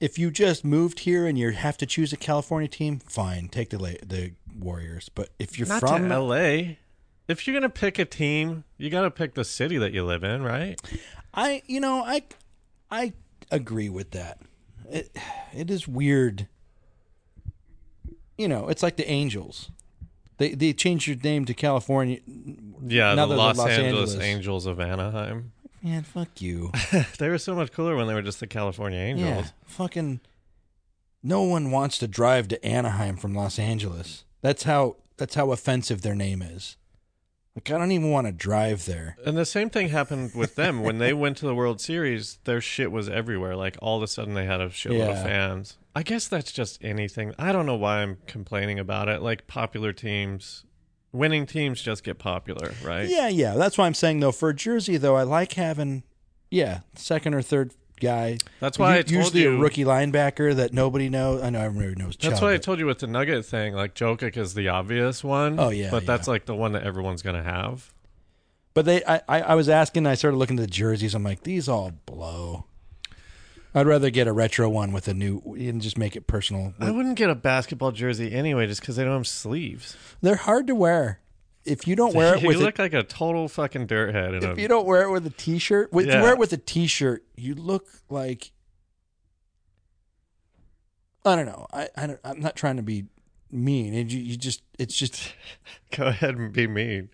[0.00, 3.70] If you just moved here and you have to choose a California team, fine, take
[3.70, 5.08] the the Warriors.
[5.08, 6.78] But if you're Not from L.A.
[7.28, 10.22] If you're gonna pick a team, you got to pick the city that you live
[10.22, 10.80] in, right?
[11.34, 12.22] I you know I
[12.90, 13.14] I
[13.50, 14.40] agree with that.
[14.88, 15.16] It
[15.52, 16.48] it is weird
[18.38, 19.70] you know, it's like the Angels.
[20.38, 22.18] They they changed your name to California.
[22.86, 24.26] Yeah, Now the they're the Los, Los Angeles, Angeles.
[24.26, 25.52] Angels of Anaheim.
[25.82, 26.72] Man, fuck you.
[27.18, 29.46] they were so much cooler when they were just the California Angels.
[29.46, 30.20] Yeah, fucking.
[31.22, 34.24] No one wants to drive to Anaheim from Los Angeles.
[34.42, 36.76] That's how that's how offensive their name is.
[37.56, 39.16] Like I don't even want to drive there.
[39.24, 42.38] And the same thing happened with them when they went to the World Series.
[42.44, 43.56] Their shit was everywhere.
[43.56, 45.78] Like all of a sudden, they had a shitload of fans.
[45.94, 47.34] I guess that's just anything.
[47.38, 49.22] I don't know why I'm complaining about it.
[49.22, 50.65] Like popular teams,
[51.16, 53.08] winning teams just get popular, right?
[53.08, 53.54] Yeah, yeah.
[53.54, 56.02] That's why I'm saying though for a jersey though I like having
[56.50, 58.38] yeah second or third guy.
[58.60, 59.56] That's why I U- told usually you.
[59.56, 61.42] a rookie linebacker that nobody knows.
[61.42, 62.16] I know everybody knows.
[62.16, 63.74] That's Chubb, why I but- told you with the Nugget thing.
[63.74, 65.58] Like Jokic is the obvious one.
[65.58, 67.92] Oh, yeah, but that's like the one that everyone's gonna have.
[68.74, 70.06] But they, I, I, I was asking.
[70.06, 71.14] I started looking at the jerseys.
[71.14, 72.66] I'm like, these all blow.
[73.76, 76.72] I'd rather get a retro one with a new and just make it personal.
[76.80, 79.94] I wouldn't get a basketball jersey anyway, just because they don't have sleeves.
[80.22, 81.20] They're hard to wear.
[81.66, 84.32] If you don't wear it you with a, look like a total fucking dirt head.
[84.32, 86.16] In if a, you don't wear it with a t-shirt, if Yeah.
[86.16, 88.50] you wear it with a t-shirt, you look like
[91.26, 91.66] I don't know.
[91.72, 93.06] I, I don't, I'm not trying to be
[93.50, 93.92] mean.
[93.94, 95.34] And you, you just it's just
[95.94, 97.10] Go ahead and be mean.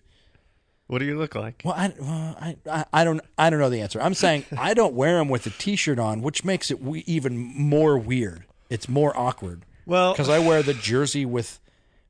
[0.93, 1.63] What do you look like?
[1.65, 3.99] well, I, well I, I I don't I don't know the answer.
[3.99, 7.35] I'm saying I don't wear them with a t-shirt on, which makes it we, even
[7.35, 8.43] more weird.
[8.69, 9.65] It's more awkward.
[9.87, 11.59] Well, because I wear the jersey with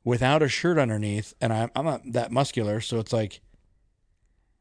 [0.04, 3.40] without a shirt underneath, and I'm I'm not that muscular, so it's like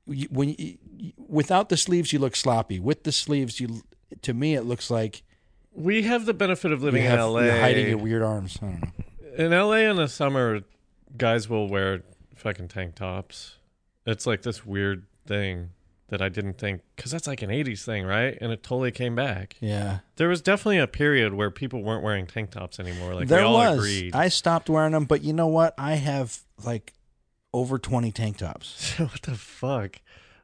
[0.06, 0.78] you, when you,
[1.16, 2.78] without the sleeves you look sloppy.
[2.78, 3.82] With the sleeves, you
[4.20, 5.24] to me it looks like
[5.72, 7.40] we have the benefit of living you in LA.
[7.40, 8.56] you're hiding your weird arms.
[8.62, 9.44] I don't know.
[9.46, 10.60] in LA in the summer,
[11.16, 12.04] guys will wear
[12.36, 13.56] fucking tank tops.
[14.06, 15.70] It's like this weird thing
[16.08, 18.36] that I didn't think because that's like an '80s thing, right?
[18.40, 19.56] And it totally came back.
[19.60, 23.14] Yeah, There was definitely a period where people weren't wearing tank tops anymore.
[23.14, 23.78] Like there we all was.
[23.78, 24.14] agreed.
[24.14, 25.74] I stopped wearing them, but you know what?
[25.78, 26.92] I have like
[27.54, 28.94] over twenty tank tops.
[28.98, 30.00] what the fuck?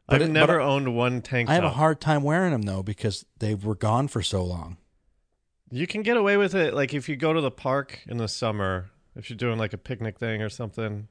[0.07, 1.65] But I've it- never owned one tank I top.
[1.65, 4.79] have a hard time wearing them though because they were gone for so long.
[5.71, 8.29] You can get away with it, like if you go to the park in the
[8.29, 11.09] summer, if you're doing like a picnic thing or something.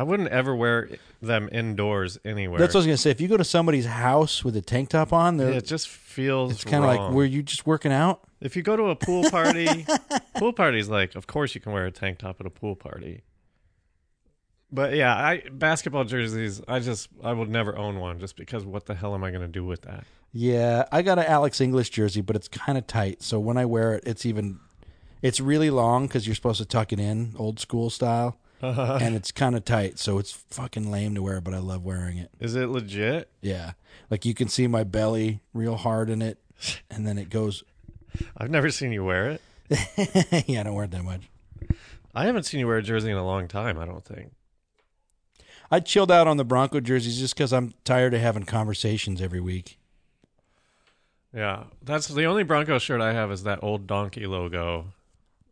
[0.00, 0.88] I wouldn't ever wear
[1.20, 2.58] them indoors anywhere.
[2.58, 3.10] That's what I was gonna say.
[3.10, 6.52] If you go to somebody's house with a tank top on, they're, it just feels.
[6.52, 7.14] it's kind of like, wrong.
[7.14, 8.22] were you just working out?
[8.40, 9.84] If you go to a pool party,
[10.38, 13.24] pool party's like, of course you can wear a tank top at a pool party.
[14.72, 18.86] But yeah, I basketball jerseys, I just I would never own one just because what
[18.86, 20.04] the hell am I going to do with that?
[20.32, 23.22] Yeah, I got an Alex English jersey, but it's kind of tight.
[23.22, 24.60] So when I wear it, it's even,
[25.20, 28.38] it's really long because you're supposed to tuck it in, old school style,
[29.02, 29.98] and it's kind of tight.
[29.98, 32.30] So it's fucking lame to wear, but I love wearing it.
[32.38, 33.30] Is it legit?
[33.40, 33.72] Yeah,
[34.10, 36.38] like you can see my belly real hard in it,
[36.90, 37.64] and then it goes.
[38.36, 39.40] I've never seen you wear it.
[40.48, 41.30] yeah, I don't wear it that much.
[42.14, 44.32] I haven't seen you wear a jersey in a long time, I don't think.
[45.70, 49.40] I chilled out on the Bronco jerseys just because I'm tired of having conversations every
[49.40, 49.78] week.
[51.32, 54.86] Yeah, that's the only Bronco shirt I have is that old donkey logo,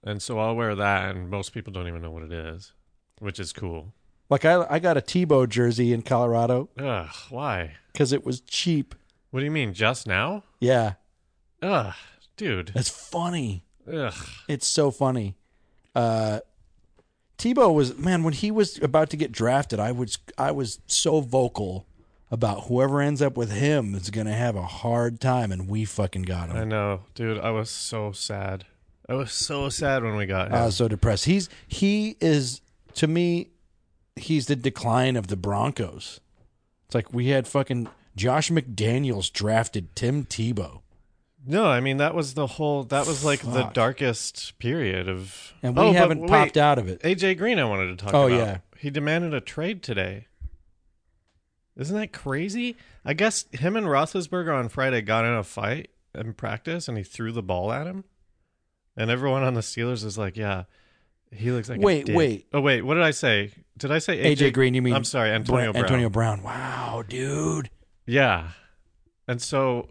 [0.02, 2.72] and so I'll wear that, and most people don't even know what it is,
[3.20, 3.92] which is cool.
[4.30, 7.72] Like I, I got a Tebow jersey in Colorado Ugh, why?
[7.92, 8.94] because it was cheap.
[9.30, 10.44] What do you mean, just now?
[10.60, 10.94] Yeah,
[11.62, 11.94] Ugh,
[12.36, 12.72] dude.
[12.74, 13.64] that's funny.
[13.90, 14.14] Ugh.
[14.48, 15.34] It's so funny.
[15.94, 16.40] Uh,
[17.38, 19.78] Tebow was man when he was about to get drafted.
[19.80, 21.86] I was I was so vocal
[22.30, 25.84] about whoever ends up with him is going to have a hard time, and we
[25.86, 26.56] fucking got him.
[26.56, 27.38] I know, dude.
[27.38, 28.66] I was so sad.
[29.08, 30.54] I was so sad when we got him.
[30.54, 31.24] I was so depressed.
[31.24, 32.60] He's he is
[32.98, 33.48] to me,
[34.16, 36.20] he's the decline of the Broncos.
[36.86, 40.82] It's like we had fucking Josh McDaniels drafted Tim Tebow,
[41.46, 42.82] no, I mean that was the whole.
[42.84, 45.54] That was like the darkest period of.
[45.62, 47.00] and we Oh, haven't popped out of it.
[47.02, 48.36] AJ Green, I wanted to talk Oh, about.
[48.36, 48.58] yeah.
[48.76, 50.26] he demanded a trade today.
[51.76, 52.76] Isn't that crazy?
[53.04, 57.04] I guess him and Roethlisberger on Friday got in a fight in practice, and he
[57.04, 58.04] threw the ball at him,
[58.96, 60.64] and everyone on the Steelers is like, "Yeah,
[61.32, 62.46] he looks like." a Wait, dick." wait.
[62.52, 63.52] Oh wait, what did I say?
[63.76, 64.94] Did I say AJ Green, you mean?
[64.94, 65.84] I'm sorry, Antonio Bra- Brown.
[65.84, 66.42] Antonio Brown.
[66.42, 67.70] Wow, dude.
[68.06, 68.48] Yeah,
[69.28, 69.88] and so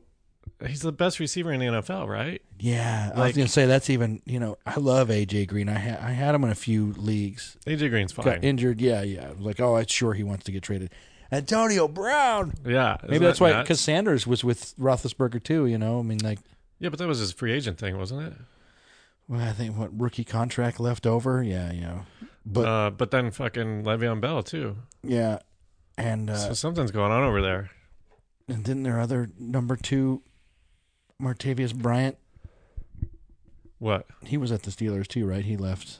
[0.65, 2.41] he's the best receiver in the NFL, right?
[2.59, 4.21] Yeah, I was gonna say that's even.
[4.25, 5.69] You know, I love AJ Green.
[5.69, 7.55] I ha- I had him in a few leagues.
[7.67, 8.25] AJ Green's fine.
[8.25, 8.81] Got injured.
[8.81, 9.27] Yeah, yeah.
[9.27, 10.91] I was like, oh, I'm sure he wants to get traded.
[11.31, 12.53] Antonio Brown.
[12.65, 13.51] yeah, Maybe that's that why.
[13.51, 13.67] nuts?
[13.67, 15.65] Because Sanders was with Roethlisberger too.
[15.65, 16.39] You know, I mean, like,
[16.79, 18.33] Yeah, but that was his free agent thing, wasn't it?
[19.27, 21.43] Well, I think what rookie contract left over.
[21.43, 22.01] Yeah, you know,
[22.45, 24.77] but uh, but then fucking Le'Veon Bell too.
[25.03, 25.39] yeah,
[25.97, 27.71] and uh, so something's going on over there.
[28.47, 30.21] and didn't their other number two,
[31.21, 32.17] Martavis Bryant,
[33.79, 34.07] What?
[34.23, 35.43] he was at the Steelers too, right?
[35.45, 35.99] He left.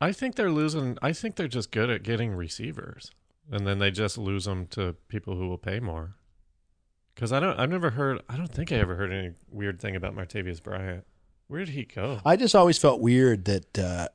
[0.00, 0.96] I think they're losing.
[1.02, 3.10] I think they're just good at getting receivers,
[3.50, 6.14] and then they just lose them to people who will pay more.
[7.14, 7.58] Because I don't.
[7.58, 8.22] I've never heard.
[8.28, 11.04] I don't think I ever heard any weird thing about Martavis Bryant.
[11.48, 12.20] Where did he go?
[12.24, 14.12] I just always felt weird that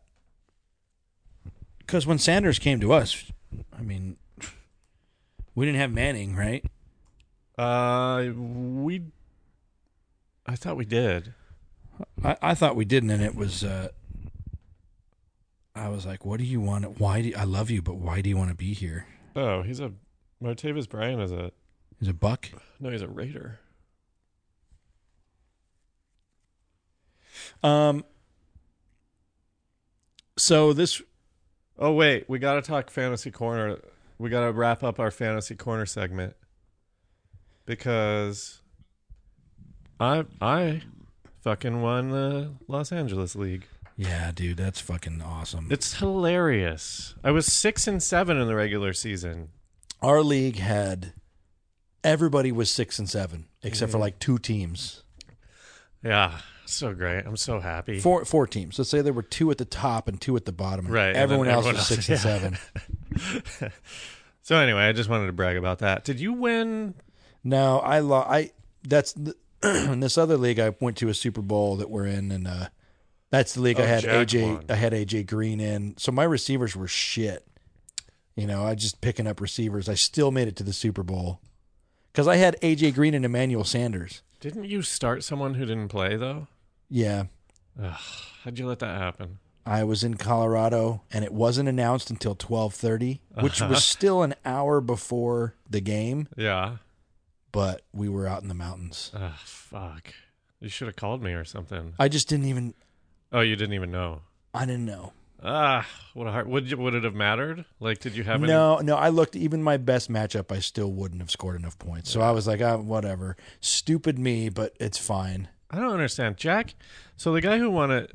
[1.79, 3.31] because when Sanders came to us,
[3.77, 4.17] I mean,
[5.55, 6.63] we didn't have Manning, right?
[7.57, 9.01] Uh, we.
[10.45, 11.33] I thought we did.
[12.23, 13.63] I, I thought we didn't, and it was.
[13.63, 13.89] Uh,
[15.75, 16.99] I was like, "What do you want?
[16.99, 17.81] Why do I love you?
[17.81, 19.91] But why do you want to be here?" Oh, he's a
[20.41, 21.51] Martavis Bryant is a
[21.99, 22.49] He's a buck.
[22.79, 22.89] no.
[22.89, 23.59] He's a Raider.
[27.63, 28.03] Um.
[30.37, 31.01] So this,
[31.77, 33.77] Oh wait, we got to talk fantasy corner.
[34.17, 36.35] We got to wrap up our fantasy corner segment
[37.65, 38.61] because
[39.99, 40.81] I I
[41.41, 43.67] fucking won the Los Angeles League.
[43.95, 45.67] yeah, dude, that's fucking awesome.
[45.69, 47.15] It's hilarious.
[47.23, 49.49] I was 6 and 7 in the regular season.
[50.01, 51.13] Our league had
[52.03, 55.03] everybody was six and seven except for like two teams,
[56.03, 56.39] Yeah,
[56.73, 57.25] so great.
[57.25, 57.99] I'm so happy.
[57.99, 58.77] four four teams.
[58.79, 60.85] Let's say there were two at the top and two at the bottom.
[60.85, 62.57] and Right, and Everyone then else everyone was else- six and
[63.21, 63.71] seven.
[64.45, 66.03] So anyway, I just wanted to brag about that.
[66.03, 66.95] Did you win?
[67.45, 68.51] No, I lo- I
[68.85, 72.29] that's the, in this other league I went to a Super Bowl that we're in,
[72.29, 72.67] and uh,
[73.29, 74.53] that's the league I Oh, had Jack AJ.
[74.55, 74.65] won.
[74.67, 77.47] I had AJ Green in, so my receivers were shit.
[78.35, 79.87] You know, I just picking up receivers.
[79.87, 81.39] I still made it to the Super Bowl
[82.11, 84.23] because I had AJ Green and Emmanuel Sanders.
[84.41, 86.47] Didn't you start someone who didn't play though?
[86.95, 87.23] Yeah,
[87.81, 87.99] Ugh,
[88.43, 89.39] how'd you let that happen?
[89.65, 93.71] I was in Colorado, and it wasn't announced until twelve thirty, which Uh-huh.
[93.71, 96.27] was still an hour before the game.
[96.37, 96.77] Yeah.
[97.51, 99.09] But we were out in the mountains.
[99.15, 100.13] Ugh, fuck.
[100.59, 101.93] You should have called me or something.
[101.97, 102.75] I just didn't even.
[103.31, 104.21] Oh, you didn't even know.
[104.53, 105.13] I didn't know.
[105.41, 106.47] Ah, what a heart.
[106.47, 107.65] Would you, would it have mattered?
[107.79, 108.51] Like, did you have any?
[108.51, 108.95] No, no.
[108.95, 109.35] I looked.
[109.35, 112.11] Even my best matchup, I still wouldn't have scored enough points.
[112.11, 113.35] So I was like, ah, whatever.
[113.61, 115.47] Stupid me, but it's fine.
[115.73, 116.37] I don't understand.
[116.37, 116.75] Jack.
[117.17, 118.13] So the guy who won it,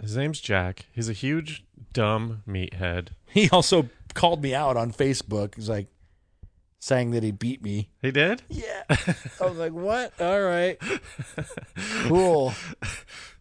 [0.00, 0.86] his name's Jack.
[0.92, 3.08] He's a huge dumb meathead.
[3.30, 5.54] He also called me out on Facebook.
[5.54, 5.88] He's like,
[6.80, 7.90] saying that he beat me.
[8.00, 8.42] He did.
[8.48, 8.82] Yeah.
[8.88, 10.12] I was like, what?
[10.20, 10.78] All right.
[12.04, 12.54] Cool.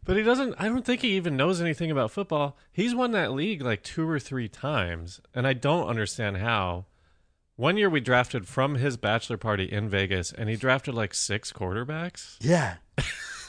[0.04, 0.56] But he doesn't.
[0.58, 2.58] I don't think he even knows anything about football.
[2.72, 6.86] He's won that league like two or three times, and I don't understand how.
[7.58, 11.52] One year we drafted from his bachelor party in Vegas, and he drafted like six
[11.52, 12.38] quarterbacks.
[12.40, 12.76] Yeah.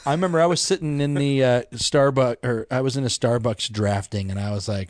[0.09, 3.71] I remember I was sitting in the uh, Starbucks, or I was in a Starbucks
[3.71, 4.89] drafting, and I was like,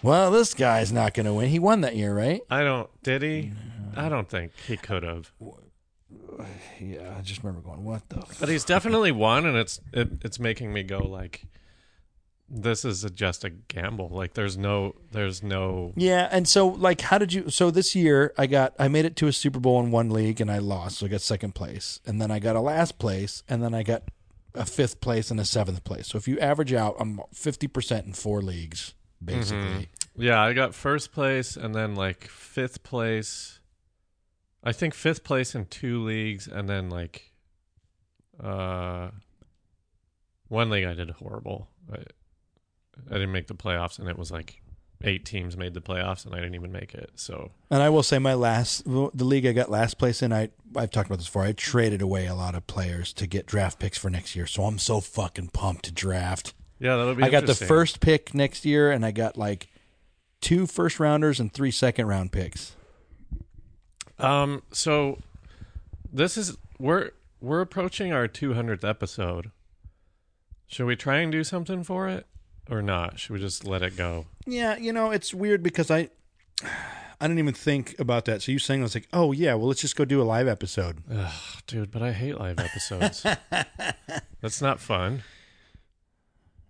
[0.00, 1.48] well, this guy's not going to win.
[1.48, 2.40] He won that year, right?
[2.48, 2.88] I don't.
[3.02, 3.50] Did he?
[3.96, 5.32] I don't think he could have.
[6.80, 7.16] Yeah.
[7.18, 10.72] I just remember going, what the But he's definitely won, and it's it, it's making
[10.72, 11.42] me go like,
[12.54, 14.10] this is a, just a gamble.
[14.10, 15.92] Like there's no there's no.
[15.96, 17.48] Yeah, and so like, how did you?
[17.48, 20.40] So this year, I got I made it to a Super Bowl in one league,
[20.40, 23.42] and I lost, so I got second place, and then I got a last place,
[23.48, 24.02] and then I got
[24.54, 26.08] a fifth place and a seventh place.
[26.08, 28.92] So if you average out, I'm fifty percent in four leagues,
[29.24, 29.88] basically.
[30.14, 33.60] Yeah, I got first place, and then like fifth place.
[34.62, 37.32] I think fifth place in two leagues, and then like,
[38.38, 39.08] uh,
[40.48, 41.68] one league I did horrible.
[41.90, 42.04] I,
[43.10, 44.62] I didn't make the playoffs, and it was like
[45.04, 47.10] eight teams made the playoffs, and I didn't even make it.
[47.16, 50.50] So And I will say, my last the league I got last place in, I
[50.76, 51.42] I've talked about this before.
[51.42, 54.64] I traded away a lot of players to get draft picks for next year, so
[54.64, 56.54] I'm so fucking pumped to draft.
[56.78, 57.22] yeah, that'll be.
[57.22, 59.68] I got the first pick next year, and I got like
[60.40, 62.74] two first rounders and three second round picks.
[64.18, 64.62] Um.
[64.72, 65.18] So
[66.12, 69.50] this is we're we're approaching our 200th episode.
[70.68, 72.26] Should we try and do something for it,
[72.70, 73.18] or not?
[73.18, 74.26] Should we just let it go?
[74.46, 76.10] Yeah, you know, it's weird because I
[77.20, 78.42] I didn't even think about that.
[78.42, 80.48] So you saying I was like, oh yeah, well let's just go do a live
[80.48, 80.98] episode.
[81.10, 81.32] Ugh,
[81.66, 83.24] dude, but I hate live episodes.
[84.40, 85.22] That's not fun.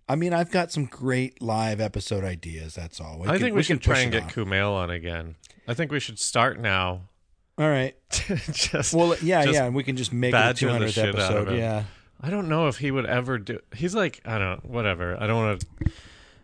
[0.07, 2.75] I mean, I've got some great live episode ideas.
[2.75, 3.19] That's all.
[3.19, 4.27] We I think we, should can try and get.
[4.27, 5.35] Kumail on again.
[5.67, 7.09] I think we should start now.
[7.57, 7.95] All right.
[8.11, 11.19] just Well, yeah, yeah, and we can just make it a 200th shit out of
[11.19, 11.57] episode.
[11.57, 11.83] Yeah.
[12.23, 13.59] I don't know if he would ever do.
[13.75, 15.21] He's like I don't know, whatever.
[15.21, 15.91] I don't want to.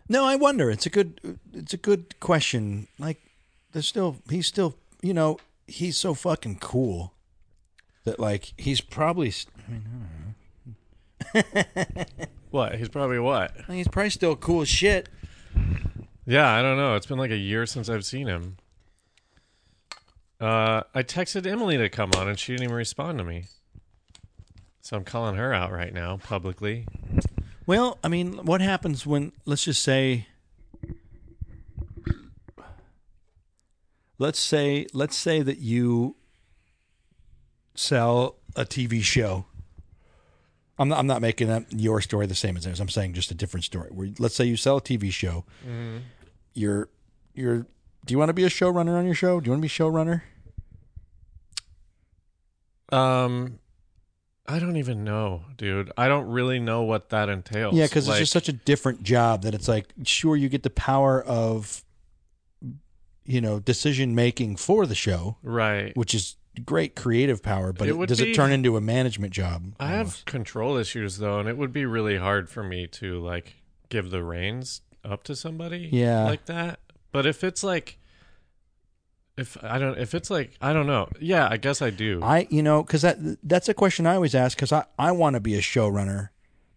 [0.08, 0.70] No, I wonder.
[0.70, 1.38] It's a good.
[1.54, 2.86] It's a good question.
[2.98, 3.20] Like,
[3.72, 4.16] there's still.
[4.28, 4.76] He's still.
[5.02, 7.14] You know, he's so fucking cool
[8.04, 9.32] that like he's probably.
[9.66, 9.82] I mean,
[11.34, 12.04] I don't know.
[12.50, 12.74] What?
[12.74, 13.52] He's probably what?
[13.56, 15.08] I mean, he's probably still cool as shit.
[16.26, 16.96] Yeah, I don't know.
[16.96, 18.56] It's been like a year since I've seen him.
[20.40, 23.44] Uh, I texted Emily to come on, and she didn't even respond to me.
[24.82, 26.86] So I'm calling her out right now publicly.
[27.66, 30.26] Well, I mean, what happens when let's just say
[34.18, 36.16] let's say let's say that you
[37.74, 39.46] sell a TV show.
[40.78, 42.80] I'm not, I'm not making that your story the same as theirs.
[42.80, 43.90] I'm saying just a different story.
[43.90, 45.44] Where let's say you sell a TV show.
[45.64, 45.98] Mm-hmm.
[46.54, 46.88] You're
[47.34, 47.66] you're
[48.06, 49.40] do you want to be a showrunner on your show?
[49.40, 50.22] Do you want to be showrunner?
[52.90, 53.59] Um
[54.50, 55.92] I don't even know, dude.
[55.96, 57.74] I don't really know what that entails.
[57.74, 60.64] Yeah, because Like, it's just such a different job that it's like, sure, you get
[60.64, 61.84] the power of,
[63.24, 65.96] you know, decision making for the show, right.
[65.96, 66.34] which is
[66.64, 67.72] great creative power.
[67.72, 69.72] But It it does be- it turn into a management job?
[69.78, 73.54] I have control issues though, and it would be really hard for me to like
[73.88, 76.24] give the reins up to somebody Yeah.
[76.24, 76.80] like that.
[77.12, 77.98] But if it's like
[79.40, 81.08] if I don't if it's like I don't know.
[81.20, 82.20] Yeah, I guess I do.
[82.22, 85.34] I, you know, because that that's a question I always ask because I I want
[85.34, 86.30] to be a showrunner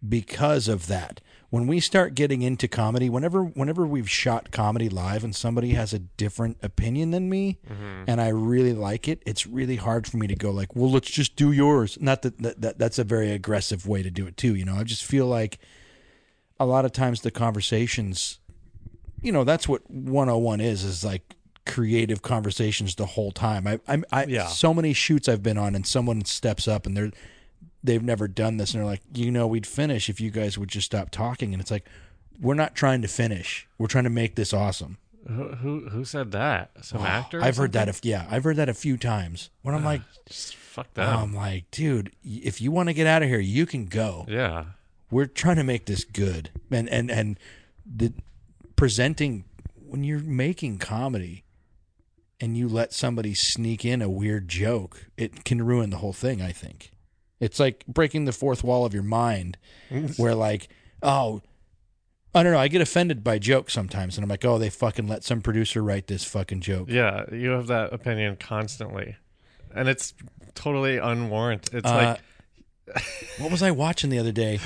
[0.08, 1.22] because of that.
[1.50, 5.94] When we start getting into comedy, whenever whenever we've shot comedy live and somebody has
[5.94, 8.06] a different opinion than me, mm-hmm.
[8.08, 11.12] and I really like it, it's really hard for me to go like, well, let's
[11.12, 11.98] just do yours.
[12.02, 14.56] Not that, that, that that's a very aggressive way to do it too.
[14.56, 15.60] You know, I just feel like
[16.60, 18.40] a lot of times the conversations,
[19.22, 21.36] you know, that's what 101 is is like
[21.66, 23.66] creative conversations the whole time.
[23.68, 24.48] I I, I Yeah.
[24.48, 27.12] so many shoots I've been on and someone steps up and they're
[27.84, 30.70] they've never done this and they're like, you know, we'd finish if you guys would
[30.70, 31.54] just stop talking.
[31.54, 31.86] And it's like,
[32.40, 33.68] we're not trying to finish.
[33.78, 34.98] We're trying to make this awesome.
[35.28, 36.72] who, who who said that?
[36.82, 37.42] Some actor?
[37.42, 37.88] I've heard that.
[37.88, 39.50] If yeah, I've heard that a few times.
[39.62, 41.08] When I'm ah, like, fuck them.
[41.08, 44.26] I'm like, dude, if you want to get out of here, you can go.
[44.28, 44.66] yeah.
[45.12, 46.50] We're trying to make this good.
[46.72, 47.40] And and and
[47.86, 48.14] the
[48.76, 49.44] presenting
[49.88, 51.43] when you're making comedy
[52.40, 56.42] and you let somebody sneak in a weird joke, it can ruin the whole thing,
[56.42, 56.92] I think.
[57.40, 59.58] It's like breaking the fourth wall of your mind
[60.18, 60.70] where like,
[61.02, 61.42] oh,
[62.36, 65.08] I don't know, I get offended by jokes sometimes and I'm like, oh, they fucking
[65.08, 66.88] let some producer write this fucking joke.
[66.90, 69.18] Yeah, you have that opinion constantly.
[69.76, 70.14] And it's
[70.56, 71.74] totally unwarranted.
[71.76, 72.18] It's Uh,
[72.96, 73.04] like
[73.40, 74.60] What was I watching the other day?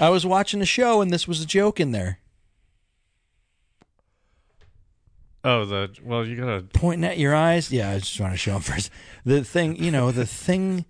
[0.00, 2.18] I was watching a show and this was a joke in there.
[5.46, 7.72] Oh the well you gotta Pointing at your eyes.
[7.72, 8.90] Yeah, I just want to show them first.
[9.24, 10.84] The thing, you know, the thing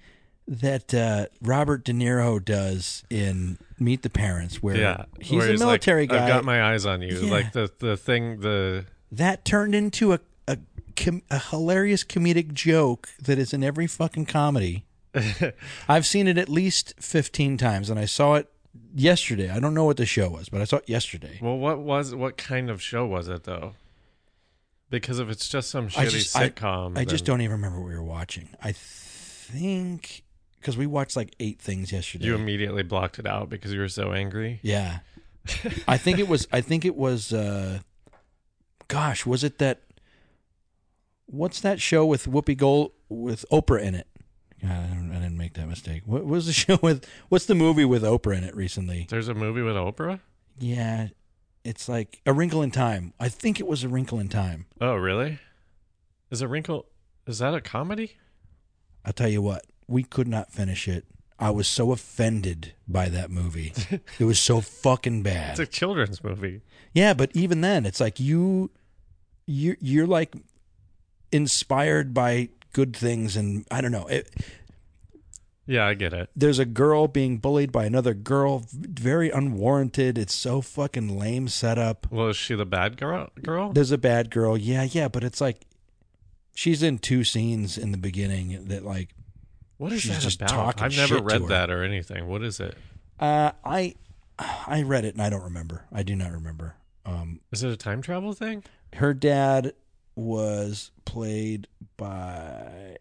[0.49, 5.05] that uh, Robert De Niro does in Meet the Parents, where yeah.
[5.21, 6.25] he's where a military like, guy.
[6.25, 7.19] I've got my eyes on you.
[7.19, 7.31] Yeah.
[7.31, 10.59] Like the the thing the that turned into a a,
[10.97, 14.85] com- a hilarious comedic joke that is in every fucking comedy.
[15.89, 18.51] I've seen it at least 15 times and I saw it
[18.95, 19.51] yesterday.
[19.51, 21.39] I don't know what the show was, but I saw it yesterday.
[21.41, 23.75] Well, what was what kind of show was it though?
[24.91, 27.80] Because if it's just some I shitty just- I- sitcom, I just don't even remember
[27.80, 28.49] what we were watching.
[28.62, 30.22] I think
[30.61, 32.26] because we watched like eight things yesterday.
[32.26, 34.61] You immediately blocked it out because you were so angry.
[34.62, 34.99] yeah,
[35.89, 36.47] I think it was.
[36.53, 37.32] I think it was.
[37.32, 37.80] uh
[38.89, 39.82] Gosh, was it that?
[41.26, 44.07] What's that show with Whoopi Gold with Oprah in it?
[44.62, 46.03] God, I, I didn't make that mistake.
[46.07, 47.05] What was the show with?
[47.28, 49.07] What's the movie with Oprah in it recently?
[49.11, 50.20] There's a movie with Oprah.
[50.59, 51.09] Yeah,
[51.67, 53.12] it's like A Wrinkle in Time.
[53.19, 54.67] I think it was A Wrinkle in Time.
[54.81, 55.41] Oh, really?
[56.31, 56.87] Is a wrinkle?
[57.27, 58.17] Is that a comedy?
[59.05, 61.05] I'll tell you what, we could not finish it.
[61.39, 63.73] I was so offended by that movie.
[64.19, 65.51] it was so fucking bad.
[65.51, 66.62] It's a children's movie.
[66.95, 68.71] Yeah, but even then, it's like you,
[69.47, 70.35] you, you're like
[71.31, 74.07] inspired by good things, and I don't know.
[74.07, 74.35] It,
[75.67, 76.31] Yeah, I get it.
[76.37, 80.17] there's a girl being bullied by another girl, very unwarranted.
[80.17, 82.07] It's so fucking lame setup.
[82.11, 83.31] Well, is she the bad girl?
[83.43, 83.73] Girl?
[83.73, 85.67] There's a bad girl, yeah, yeah, but it's like
[86.55, 89.14] she's in two scenes in the beginning that like
[89.79, 90.51] What is she's that just about?
[90.51, 92.29] talking I've never read that or anything.
[92.29, 92.77] What is it?
[93.19, 93.95] uh, I,
[94.39, 95.87] I read it and I don't remember.
[95.93, 96.77] I do not remember.
[97.05, 98.62] Um, Is it a time travel thing?
[98.95, 99.73] her dad
[100.14, 102.97] was played by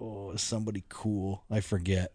[0.00, 2.12] oh somebody cool i forget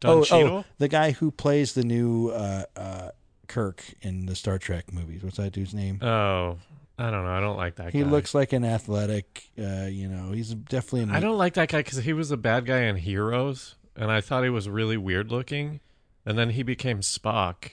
[0.00, 0.56] Don oh, Cheadle?
[0.58, 3.10] oh the guy who plays the new uh, uh,
[3.48, 6.56] kirk in the star trek movies what's that dude's name Oh,
[6.98, 7.30] I don't know.
[7.32, 8.08] I don't like that he guy.
[8.10, 11.78] looks like an athletic uh, you know he's definitely an I don't like that guy
[11.78, 15.30] because he was a bad guy in Heroes, and I thought he was really weird
[15.32, 15.80] looking,
[16.26, 17.70] and then he became Spock.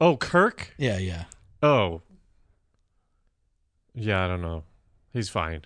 [0.00, 0.72] Oh, Kirk.
[0.78, 1.24] yeah yeah
[1.62, 2.00] Oh,
[3.94, 4.24] yeah.
[4.24, 4.62] I don't know.
[5.12, 5.62] He's fine.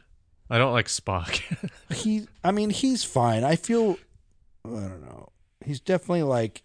[0.51, 1.41] I don't like Spock.
[1.95, 3.97] he i mean he's fine i feel
[4.67, 5.31] i don't know
[5.65, 6.63] he's definitely like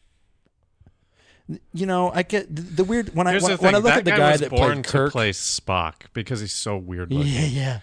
[1.73, 4.05] you know i get the, the weird when i when, when i look that at
[4.05, 7.31] the guy, guy that played kirk play Spock because he's so weird looking.
[7.31, 7.79] Yeah, yeah.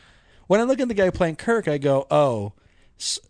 [0.47, 2.53] When I look at the guy playing Kirk, I go, oh,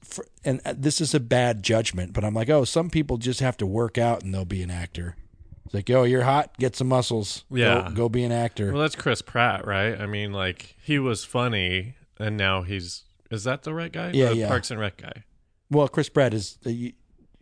[0.03, 3.41] for, and uh, this is a bad judgment, but I'm like, oh, some people just
[3.41, 5.17] have to work out and they'll be an actor.
[5.65, 7.45] It's like, yo, you're hot, get some muscles.
[7.51, 7.91] Go- Yeah.
[7.95, 8.71] go, be an actor.
[8.71, 9.99] Well, that's Chris Pratt, right?
[9.99, 14.11] I mean, like he was funny and now he's is that the right guy?
[14.15, 14.49] Yeah, the yeah.
[14.49, 15.25] Parks and Rec guy.
[15.71, 16.59] Well, Chris Pratt is.
[16.65, 16.93] Uh, y-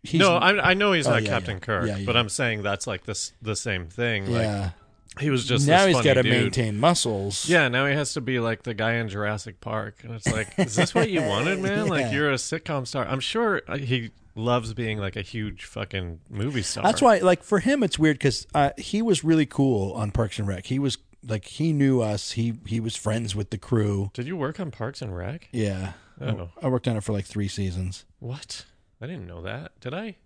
[0.02, 1.60] he's, no, I I know he's Oh, not yeah, Captain yeah.
[1.60, 4.30] Kirk, Yeah, but I'm saying that's like this the same thing.
[4.32, 4.70] Like yeah.
[5.20, 7.48] he was just now he's got got to maintain muscles.
[7.48, 10.58] Yeah, now he has to be like the guy in Jurassic Park, and it's like,
[10.58, 11.88] is this what you wanted, man?
[11.88, 13.06] Like you're a sitcom star.
[13.06, 16.82] I'm sure uh, he loves being like a huge fucking movie star.
[16.82, 20.38] That's why, like, for him, it's weird because uh, he was really cool on Parks
[20.38, 20.66] and Rec.
[20.66, 22.32] He was like, he knew us.
[22.32, 24.10] He he was friends with the crew.
[24.14, 25.48] Did you work on Parks and Rec?
[25.52, 26.50] Yeah, Oh.
[26.62, 28.04] I worked on it for like three seasons.
[28.20, 28.64] What?
[29.00, 29.72] I didn't know that.
[29.80, 30.16] Did I?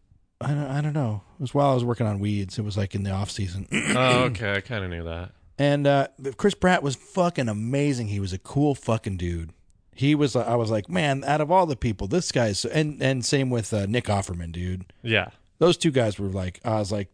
[0.40, 1.22] I don't, I don't know.
[1.38, 2.58] It was while I was working on Weeds.
[2.58, 3.66] It was like in the off season.
[3.72, 4.52] oh, okay.
[4.54, 5.32] I kind of knew that.
[5.58, 8.08] And uh, Chris Pratt was fucking amazing.
[8.08, 9.50] He was a cool fucking dude.
[9.94, 10.36] He was.
[10.36, 12.64] I was like, man, out of all the people, this guy's.
[12.64, 14.92] And and same with uh, Nick Offerman, dude.
[15.02, 15.30] Yeah.
[15.58, 17.08] Those two guys were like, I was like,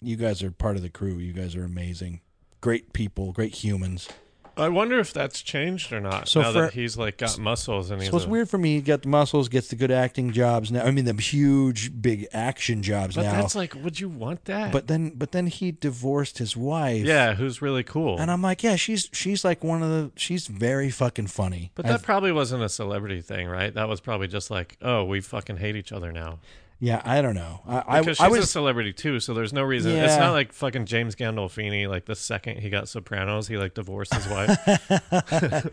[0.00, 1.18] you guys are part of the crew.
[1.18, 2.20] You guys are amazing,
[2.64, 4.08] great people, great humans.
[4.56, 6.28] I wonder if that's changed or not.
[6.28, 8.56] So now for- that he's like got muscles and he's So it's a- weird for
[8.56, 8.76] me.
[8.76, 10.84] He got the muscles, gets the good acting jobs now.
[10.84, 13.32] I mean, the huge, big action jobs But now.
[13.32, 14.70] that's like, would you want that?
[14.72, 17.04] but then, but then he divorced his wife.
[17.04, 18.18] yeah, who's really cool.
[18.20, 20.12] And I'm like, yeah, she's she's like one of the.
[20.16, 21.70] She's very fucking funny.
[21.74, 23.74] but I've- that probably wasn't a celebrity thing, right?
[23.74, 26.38] That was probably just like, oh, we fucking hate each other now.
[26.84, 27.62] Yeah, I don't know.
[27.66, 29.92] I Because I, I she's a celebrity too, so there's no reason.
[29.92, 31.88] It's not like fucking James Gandolfini.
[31.88, 35.66] Like the second he got Sopranos, he like divorced his wife.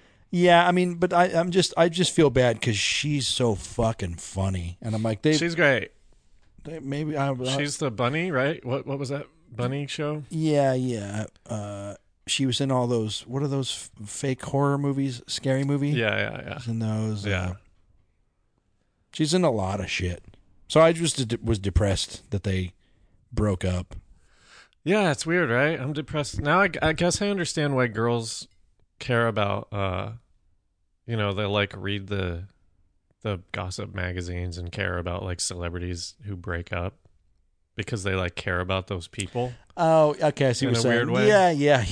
[0.30, 0.68] yeah.
[0.68, 4.76] I mean, but I I'm just I just feel bad because she's so fucking funny,
[4.82, 5.92] and I'm like they, she's great.
[6.64, 8.62] they maybe I, I She's the bunny, right?
[8.62, 10.24] What what was that bunny show?
[10.28, 11.24] yeah yeah.
[11.48, 11.94] Uh,
[12.26, 15.88] she was in all those what are those fake horror movies, scary movie?
[15.88, 16.58] Yeah, yeah, yeah.
[16.58, 17.24] She's in those.
[17.24, 17.42] Yeah.
[17.42, 17.54] uh,
[19.14, 20.22] she's in a lot of shit.
[20.70, 22.74] So I just was depressed that they
[23.32, 23.96] broke up.
[24.84, 25.80] Yeah, it's weird, right?
[25.80, 26.60] I'm depressed now.
[26.60, 28.46] I, I guess I understand why girls
[29.00, 29.66] care about.
[29.72, 30.12] uh
[31.06, 32.44] You know, they like read the
[33.22, 36.94] the gossip magazines and care about like celebrities who break up
[37.84, 39.52] because they like care about those people.
[39.76, 40.48] Oh, okay.
[40.48, 41.10] I see In what you're a saying.
[41.10, 41.28] weird way?
[41.28, 41.84] Yeah, yeah.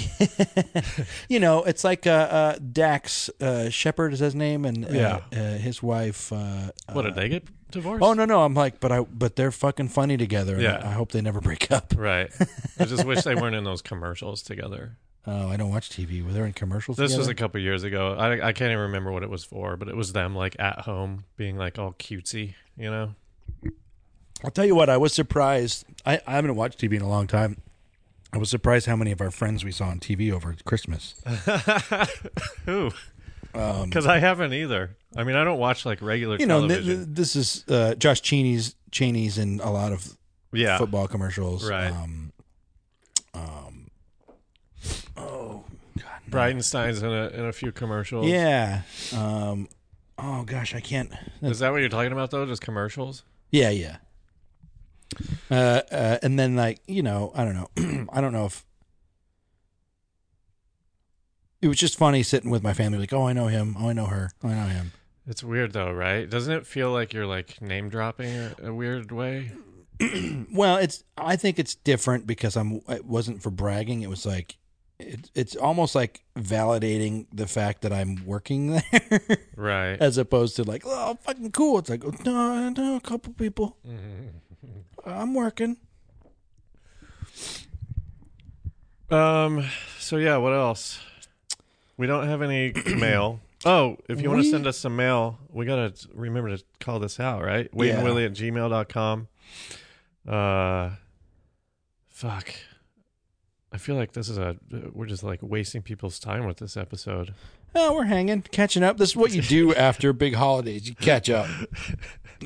[1.28, 5.20] you know, it's like uh, uh, Dax uh, Shepard is his name, and uh, Yeah.
[5.32, 6.32] uh, his wife.
[6.32, 8.03] Uh, What did they get divorced?
[8.03, 8.43] Oh no, no.
[8.45, 10.61] I'm like, but I, but they're fucking funny together.
[10.61, 10.80] Yeah.
[10.84, 11.95] I, I hope they never break up.
[11.97, 12.30] Right.
[12.78, 14.97] I just wish they weren't in those commercials together.
[15.26, 16.24] Oh, I don't watch TV.
[16.24, 16.97] Were they in commercials?
[16.97, 18.14] This was a couple years ago.
[18.18, 20.80] I I can't even remember what it was for, but it was them like at
[20.80, 23.14] home being like all cutesy, you know.
[24.45, 24.89] I'll tell you what.
[24.89, 25.84] I was surprised.
[26.07, 27.61] I, I haven't watched TV in a long time.
[28.32, 31.14] I was surprised how many of our friends we saw on TV over Christmas.
[32.66, 32.91] Who?
[33.55, 34.97] Um, Because I haven't either.
[35.16, 37.05] I mean, I don't watch like regular you know, th- television.
[37.07, 40.16] th- this is uh, Josh Cheney's Cheney's in a lot of
[40.53, 41.68] yeah, football commercials.
[41.68, 41.91] Right.
[41.91, 42.32] Um,
[43.32, 43.91] um,
[45.16, 45.64] oh
[45.97, 46.05] God.
[46.26, 46.30] no.
[46.30, 48.26] Bridenstine's in a in a few commercials.
[48.26, 48.82] Yeah.
[49.16, 49.68] Um,
[50.18, 51.11] oh gosh, I can't.
[51.41, 52.45] Is that what you're talking about though?
[52.45, 53.24] Just commercials?
[53.51, 53.97] Yeah, yeah.
[55.50, 55.54] Uh,
[55.90, 58.64] uh, and then like you know, I don't know, I don't know if
[61.61, 63.92] it was just funny sitting with my family, like, oh, I know him, oh, I
[63.92, 64.92] know her, oh, I know him.
[65.26, 66.28] It's weird though, right?
[66.28, 69.52] Doesn't it feel like you're like name dropping a, a weird way?
[70.52, 72.80] Well, it's I think it's different because I'm.
[72.88, 74.02] It wasn't for bragging.
[74.02, 74.56] It was like.
[75.00, 79.20] It, it's almost like validating the fact that I'm working there,
[79.56, 79.96] Right.
[80.00, 81.78] as opposed to like, oh, fucking cool.
[81.80, 83.76] It's like, no, I know a couple people.
[85.04, 85.76] I'm working.
[89.11, 89.64] Um.
[89.98, 91.00] So yeah, what else?
[91.96, 93.40] We don't have any mail.
[93.64, 96.98] Oh, if you want to We- send us some mail, we gotta remember to call
[97.00, 97.72] this out, right?
[97.74, 97.94] Wade Yeah.
[97.96, 99.28] and Willie at gmail.com.
[100.26, 100.90] Uh,
[102.09, 102.50] fuck.
[103.72, 104.56] I feel like this is a
[104.92, 107.34] we're just like wasting people's time with this episode.
[107.75, 108.97] Oh, we're hanging, catching up.
[108.99, 110.89] This is what you do after big holidays.
[110.89, 111.49] You catch up.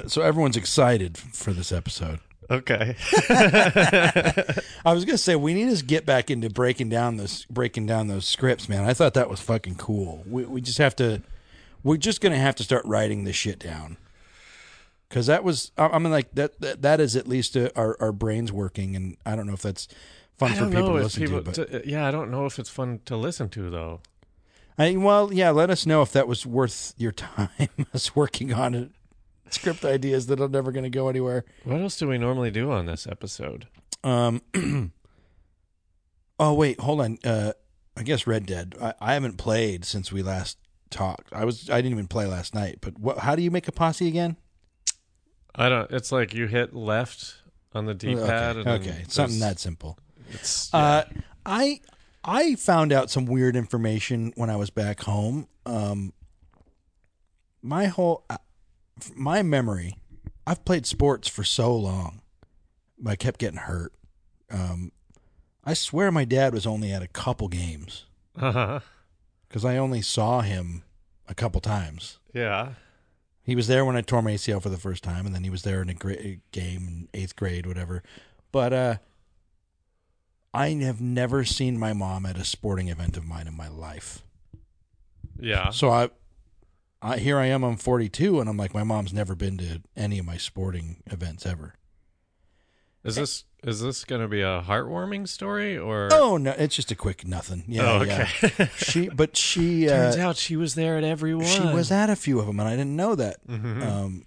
[0.07, 2.20] So everyone's excited for this episode.
[2.51, 2.97] Okay.
[3.29, 8.09] I was gonna say we need to get back into breaking down this, breaking down
[8.09, 8.85] those scripts, man.
[8.85, 10.23] I thought that was fucking cool.
[10.27, 11.23] We we just have to,
[11.83, 13.97] we're just gonna have to start writing this shit down.
[15.09, 17.97] Because that was, I I mean, like that, that that is at least uh our
[18.01, 19.89] our brains working, and I don't know if that's
[20.37, 21.39] fun for people to listen people.
[21.39, 21.45] to.
[21.45, 24.01] But to- yeah, I don't know if it's fun to listen to though.
[24.79, 25.51] I well, yeah.
[25.51, 27.68] Let us know if that was worth your time.
[27.95, 28.91] us working on it,
[29.51, 31.45] script ideas that are never going to go anywhere.
[31.64, 33.66] What else do we normally do on this episode?
[34.03, 34.43] Um.
[36.39, 37.18] oh wait, hold on.
[37.25, 37.53] Uh,
[37.97, 38.75] I guess Red Dead.
[38.81, 40.59] I, I haven't played since we last
[40.91, 41.33] talked.
[41.33, 42.79] I was I didn't even play last night.
[42.81, 43.18] But what?
[43.18, 44.37] How do you make a posse again?
[45.55, 45.91] I don't.
[45.91, 47.43] It's like you hit left
[47.75, 48.57] on the D-pad.
[48.57, 49.05] okay, and then okay.
[49.09, 49.99] something that simple.
[50.31, 51.05] It's, Uh,
[51.45, 51.81] I
[52.25, 55.49] I found out some weird information when I was back home.
[55.66, 56.12] Um,
[57.62, 58.39] my whole, uh,
[59.14, 59.97] my memory,
[60.47, 62.20] I've played sports for so long,
[62.99, 63.93] but I kept getting hurt.
[64.51, 64.93] Um,
[65.64, 68.07] I swear my dad was only at a couple games
[68.37, 68.81] Uh-huh.
[69.49, 70.83] because I only saw him
[71.29, 72.18] a couple times.
[72.35, 72.75] Yeah.
[73.45, 75.51] He was there when I tore my ACL for the first time, and then he
[75.51, 78.03] was there in a gra- game in eighth grade, whatever.
[78.53, 78.97] But uh,
[80.55, 84.22] I have never seen my mom at a sporting event of mine in my life.
[85.38, 85.70] Yeah.
[85.70, 86.11] So I,
[87.00, 87.62] I here I am.
[87.64, 91.46] I'm 42, and I'm like, my mom's never been to any of my sporting events
[91.46, 91.74] ever.
[93.05, 96.09] Is this is this going to be a heartwarming story or?
[96.12, 97.64] Oh no, it's just a quick nothing.
[97.66, 98.28] Yeah, Oh, yeah.
[98.44, 98.68] okay.
[98.76, 101.46] She, but she, Turns uh, out she was there at every one.
[101.46, 103.44] she was at a few of them, and I didn't know that.
[103.48, 103.82] Mhm.
[103.84, 104.26] Um,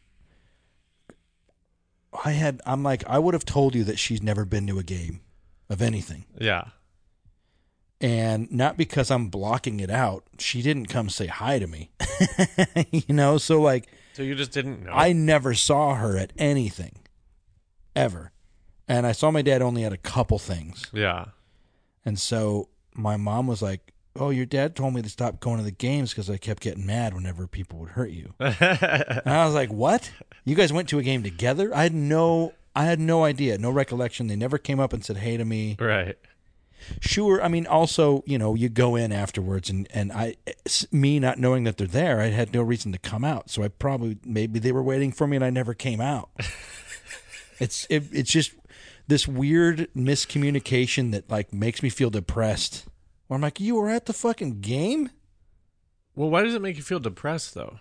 [2.23, 2.61] I had.
[2.65, 5.21] I'm like, I would have told you that she's never been to a game
[5.69, 6.65] of anything, yeah.
[8.01, 10.23] and not because I'm blocking it out.
[10.39, 11.91] She didn't come say hi to me,
[12.91, 13.37] you know.
[13.37, 14.91] So like, So you just didn't know.
[14.91, 16.99] I never saw her at anything,
[17.95, 18.31] ever,
[18.87, 21.25] and I saw my dad only at a couple things, yeah.
[22.05, 23.91] and so my mom was like.
[24.17, 26.85] Oh, your dad told me to stop going to the games because I kept getting
[26.85, 28.33] mad whenever people would hurt you.
[28.39, 28.53] And
[29.29, 30.09] I was like, "What?
[30.45, 33.71] You guys went to a game together?" I had no, I had no idea, no
[33.71, 34.27] recollection.
[34.27, 35.77] They never came up and said hey to me.
[35.79, 36.17] right.
[36.99, 40.35] Sure, I mean, also, you know, you go in afterwards, and and I,
[40.91, 43.49] me not knowing that they're there, I had no reason to come out.
[43.49, 46.29] So I probably maybe they were waiting for me, and I never came out.
[47.59, 48.53] it's it, it's just
[49.07, 52.85] this weird miscommunication that like makes me feel depressed.
[53.27, 55.09] Where I'm like, you were at the fucking game.
[56.15, 57.79] Well, why does it make you feel depressed though?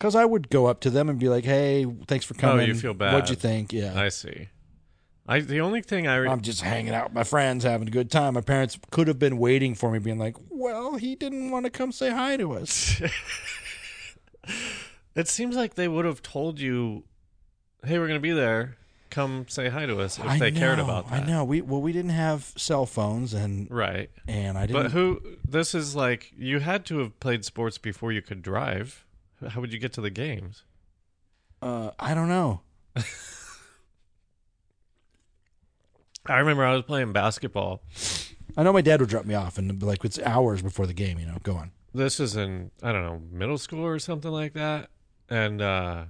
[0.00, 2.64] Because I would go up to them and be like, "Hey, thanks for coming.
[2.64, 3.12] Oh, you feel bad.
[3.12, 3.70] What'd you think?
[3.70, 4.48] Yeah, I see.
[5.28, 7.90] I the only thing I re- I'm just hanging out with my friends, having a
[7.90, 8.32] good time.
[8.32, 11.70] My parents could have been waiting for me, being like, "Well, he didn't want to
[11.70, 13.02] come say hi to us."
[15.14, 17.04] it seems like they would have told you,
[17.84, 18.78] "Hey, we're going to be there.
[19.10, 21.44] Come say hi to us if I they cared about that." I know.
[21.44, 24.08] We well, we didn't have cell phones, and Right.
[24.26, 24.82] and I didn't.
[24.82, 29.04] But who this is like you had to have played sports before you could drive.
[29.48, 30.64] How would you get to the games?
[31.62, 32.60] uh, I don't know.
[36.26, 37.82] I remember I was playing basketball.
[38.56, 41.18] I know my dad would drop me off, and like it's hours before the game.
[41.18, 41.72] You know, go on.
[41.94, 44.90] This is in I don't know, middle school or something like that.
[45.28, 46.04] And uh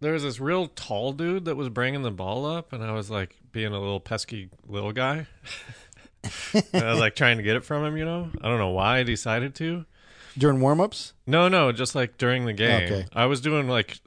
[0.00, 3.10] there was this real tall dude that was bringing the ball up and I was
[3.10, 5.26] like being a little pesky little guy.
[6.54, 8.30] I was like trying to get it from him, you know?
[8.42, 9.86] I don't know why I decided to.
[10.36, 12.84] During warm-ups, No, no, just like during the game.
[12.92, 13.06] Okay.
[13.12, 13.98] I was doing like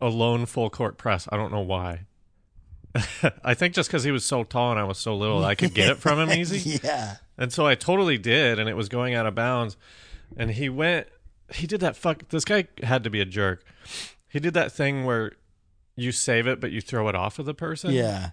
[0.00, 1.28] a lone full court press.
[1.30, 2.06] I don't know why.
[3.44, 5.74] I think just because he was so tall and I was so little, I could
[5.74, 6.78] get it from him easy.
[6.82, 7.16] yeah.
[7.38, 9.76] And so I totally did, and it was going out of bounds.
[10.36, 11.06] And he went,
[11.54, 12.28] he did that fuck.
[12.28, 13.64] This guy had to be a jerk.
[14.28, 15.32] He did that thing where
[15.96, 17.92] you save it, but you throw it off of the person.
[17.92, 18.30] Yeah,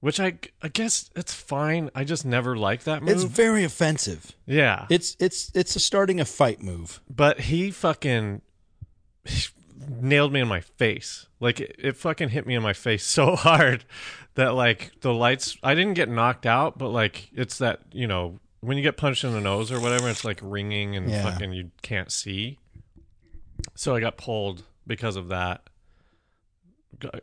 [0.00, 1.90] Which I, I guess it's fine.
[1.94, 3.10] I just never liked that move.
[3.14, 4.32] it's very offensive.
[4.46, 4.86] yeah.
[4.90, 7.00] It's it's it's a starting a fight move.
[7.08, 8.42] but he fucking
[9.24, 9.46] he
[10.00, 11.26] nailed me in my face.
[11.40, 13.84] Like it, it fucking hit me in my face so hard
[14.34, 18.38] that like the lights I didn't get knocked out, but like it's that, you know,
[18.60, 21.22] when you get punched in the nose or whatever, it's like ringing and Yeah.
[21.22, 22.58] fucking you can't see.
[23.74, 25.62] So I got pulled because of that.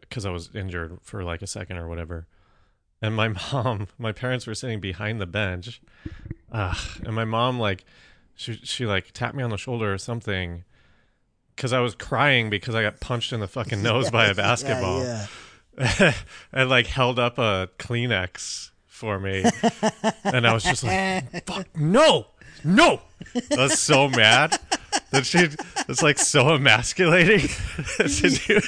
[0.10, 2.28] Cuz I was injured for like a second or whatever.
[3.04, 5.82] And my mom, my parents were sitting behind the bench.
[6.52, 7.84] Ugh, and my mom like
[8.36, 10.64] she she like tapped me on the shoulder or something
[11.56, 15.04] because I was crying because I got punched in the fucking nose by a basketball.
[15.04, 16.14] Yeah,
[16.54, 19.44] and like held up a Kleenex for me,
[20.24, 22.28] and I was just like, "Fuck no,
[22.64, 23.02] no!"
[23.52, 24.58] I was so mad
[25.14, 25.48] that she
[25.88, 27.48] was like so emasculating
[27.98, 28.62] to do.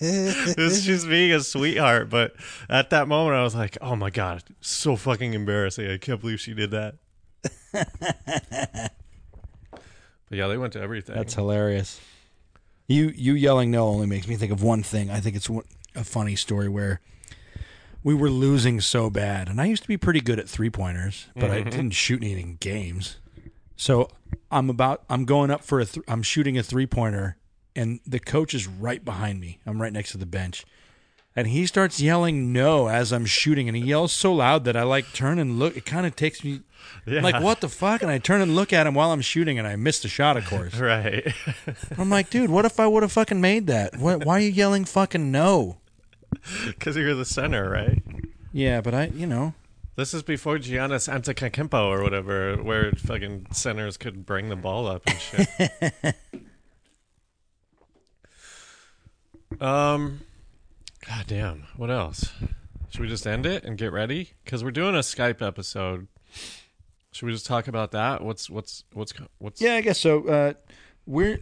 [0.00, 2.34] It was being a sweetheart, but
[2.68, 5.90] at that moment I was like, "Oh my god, so fucking embarrassing!
[5.90, 6.96] I can't believe she did that."
[10.32, 11.14] But yeah, they went to everything.
[11.14, 12.00] That's hilarious.
[12.86, 15.10] You you yelling no only makes me think of one thing.
[15.10, 15.50] I think it's
[15.94, 17.02] a funny story where
[18.02, 21.26] we were losing so bad, and I used to be pretty good at three pointers,
[21.36, 21.68] but I mm-hmm.
[21.68, 23.16] didn't shoot any in games.
[23.82, 24.06] So
[24.48, 27.36] I'm about I'm going up for a th- I'm shooting a three pointer,
[27.74, 29.58] and the coach is right behind me.
[29.66, 30.64] I'm right next to the bench.
[31.34, 34.84] And he starts yelling no as I'm shooting, and he yells so loud that I
[34.84, 35.76] like turn and look.
[35.76, 36.60] It kind of takes me
[37.06, 37.22] yeah.
[37.22, 39.66] like what the fuck, and I turn and look at him while I'm shooting, and
[39.66, 40.74] I missed the shot, of course.
[40.78, 41.34] Right.
[41.98, 43.96] I'm like, dude, what if I would have fucking made that?
[43.98, 45.78] What, why are you yelling fucking no?
[46.66, 48.00] Because you're the center, right?
[48.52, 49.54] Yeah, but I, you know,
[49.94, 55.02] This is before Giannis Antetokounmpo or whatever, where fucking centers could bring the ball up
[55.06, 56.14] and shit.
[59.60, 60.20] um,
[61.06, 61.66] god damn.
[61.76, 62.32] What else?
[62.88, 64.30] Should we just end it and get ready?
[64.44, 66.08] Because we're doing a Skype episode.
[67.10, 68.24] Should we just talk about that?
[68.24, 69.60] What's what's what's what's?
[69.60, 70.26] Yeah, I guess so.
[70.26, 70.52] Uh,
[71.04, 71.38] we're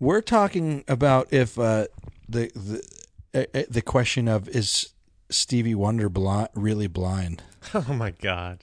[0.00, 1.86] we're talking about if uh,
[2.28, 2.82] the the
[3.32, 4.88] uh, uh, the question of is
[5.30, 7.42] Stevie Wonder blind, really blind?
[7.74, 8.62] Oh my god!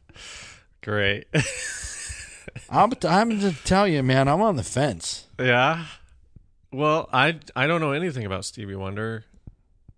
[0.82, 1.26] Great.
[2.70, 4.30] I'm I'm to tell you, man.
[4.30, 5.28] I'm on the fence.
[5.38, 5.86] Yeah.
[6.72, 9.26] Well, I I don't know anything about Stevie Wonder.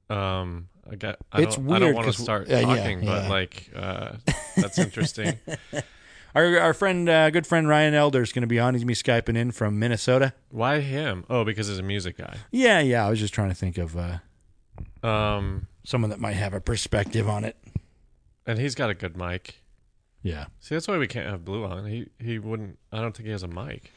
[0.10, 1.18] Um, I got.
[1.32, 4.14] I It's don't, I don't want to start uh, yeah, talking, but like, uh,
[4.56, 5.38] that's interesting.
[6.36, 8.74] Our our friend, uh, good friend Ryan Elder is going to be on.
[8.74, 10.34] He's going to be skyping in from Minnesota.
[10.50, 11.24] Why him?
[11.30, 12.36] Oh, because he's a music guy.
[12.52, 13.08] Yeah, yeah.
[13.08, 14.18] I was just trying to think of uh,
[15.08, 17.56] Um, someone that might have a perspective on it.
[18.46, 19.62] and he's got a good mic.
[20.22, 20.46] Yeah.
[20.60, 21.86] See, that's why we can't have Blue on.
[21.86, 22.78] He he wouldn't.
[22.92, 23.92] I don't think he has a mic.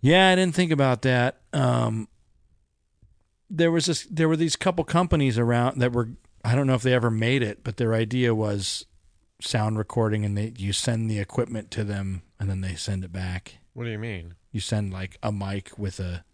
[0.00, 1.40] Yeah, I didn't think about that.
[1.52, 2.08] Um,
[3.50, 4.06] there was this.
[4.10, 6.08] There were these couple companies around that were.
[6.44, 8.86] I don't know if they ever made it, but their idea was
[9.40, 13.12] sound recording, and they you send the equipment to them, and then they send it
[13.12, 13.56] back.
[13.74, 14.34] What do you mean?
[14.52, 16.24] You send like a mic with a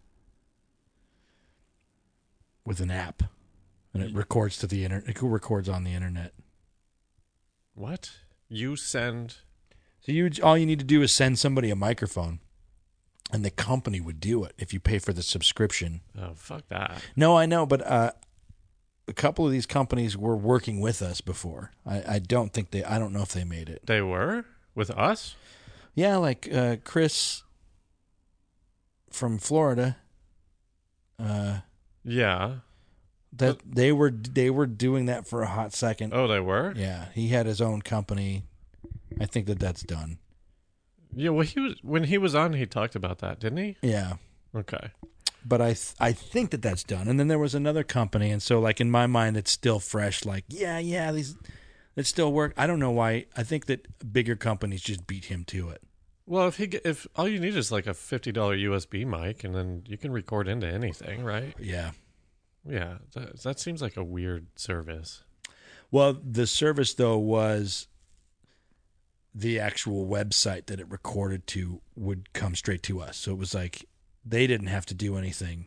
[2.65, 3.25] with an app,
[3.95, 5.09] and it records to the internet.
[5.09, 6.33] It records on the internet.
[7.75, 8.11] What?
[8.49, 9.37] You send?
[10.01, 12.41] So you all you need to do is send somebody a microphone,
[13.33, 16.01] and the company would do it if you pay for the subscription.
[16.19, 17.03] Oh, fuck that.
[17.17, 18.13] No, I know, but uh,
[19.09, 21.71] a couple of these companies were working with us before.
[21.87, 22.85] I, I don't think they.
[22.85, 23.87] I don't know if they made it.
[23.87, 25.35] They were with us.
[25.95, 27.43] Yeah, like uh, Chris
[29.11, 29.97] from Florida.
[31.19, 31.61] Uh,
[32.05, 32.57] Yeah.
[33.33, 36.13] That they were they were doing that for a hot second.
[36.15, 36.73] Oh, they were.
[36.77, 38.45] Yeah, he had his own company.
[39.21, 40.19] I think that that's done.
[41.15, 41.31] Yeah.
[41.31, 42.53] Well, he was when he was on.
[42.55, 43.77] He talked about that, didn't he?
[43.83, 44.15] Yeah,
[44.55, 44.91] Okay.
[45.45, 47.09] but I th- I think that that's done.
[47.09, 50.25] And then there was another company, and so like in my mind, it's still fresh.
[50.25, 51.37] Like yeah, yeah, these
[51.97, 52.55] it still work.
[52.57, 53.27] I don't know why.
[53.37, 55.83] I think that bigger companies just beat him to it.
[56.25, 59.55] Well, if he if all you need is like a fifty dollar USB mic, and
[59.55, 61.55] then you can record into anything, right?
[61.59, 61.91] Yeah.
[62.69, 65.25] Yeah, that, that seems like a weird service.
[65.91, 67.89] Well, the service though was
[69.35, 73.17] the actual website that it recorded to would come straight to us.
[73.17, 73.87] So it was like
[74.25, 75.67] they didn't have to do anything,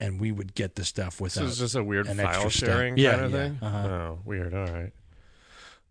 [0.00, 1.44] and we would get the stuff So without.
[1.46, 3.58] it's just a weird file sharing Yeah, kind of yeah, thing.
[3.62, 3.88] uh-huh.
[3.88, 4.54] Oh, weird.
[4.54, 4.92] All right.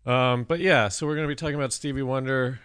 [0.06, 2.60] Um, but yeah, so we're gonna be talking about Stevie Wonder.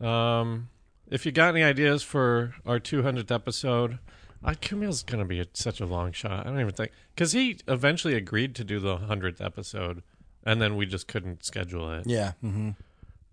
[0.00, 0.68] Um,
[1.10, 3.98] if you got any ideas for our 200th episode,
[4.42, 6.46] I Kumail's gonna be a, such a long shot.
[6.46, 10.02] I don't even think because he eventually agreed to do the 100th episode,
[10.44, 12.06] and then we just couldn't schedule it.
[12.06, 12.32] yeah.
[12.40, 12.70] hmm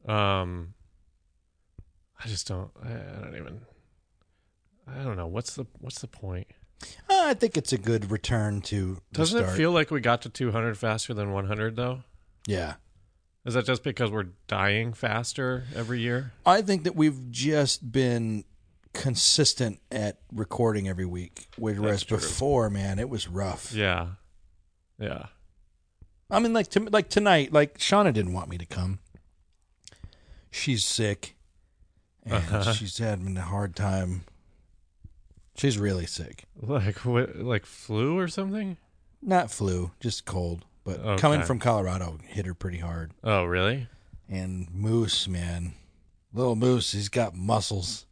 [0.05, 0.73] Um,
[2.23, 2.71] I just don't.
[2.83, 3.61] I, I don't even.
[4.87, 5.27] I don't know.
[5.27, 6.47] What's the What's the point?
[7.09, 8.97] I think it's a good return to.
[9.11, 12.03] Doesn't it feel like we got to 200 faster than 100 though?
[12.45, 12.75] Yeah.
[13.45, 16.33] Is that just because we're dying faster every year?
[16.45, 18.43] I think that we've just been
[18.97, 23.71] consistent at recording every week, whereas before, man, it was rough.
[23.73, 24.07] Yeah.
[24.99, 25.27] Yeah.
[26.31, 28.99] I mean, like to, like tonight, like Shauna didn't want me to come.
[30.49, 31.35] She's sick,
[32.25, 32.73] and Uh-huh.
[32.73, 34.23] she's having a hard time.
[35.55, 36.45] She's really sick.
[36.59, 38.77] Like what, like flu or something?
[39.21, 40.65] Not flu, just cold.
[40.83, 43.11] But coming from Colorado hit her pretty hard.
[43.23, 43.87] Oh, really?
[44.29, 45.73] And Moose, man,
[46.33, 48.05] little Moose, he's got muscles.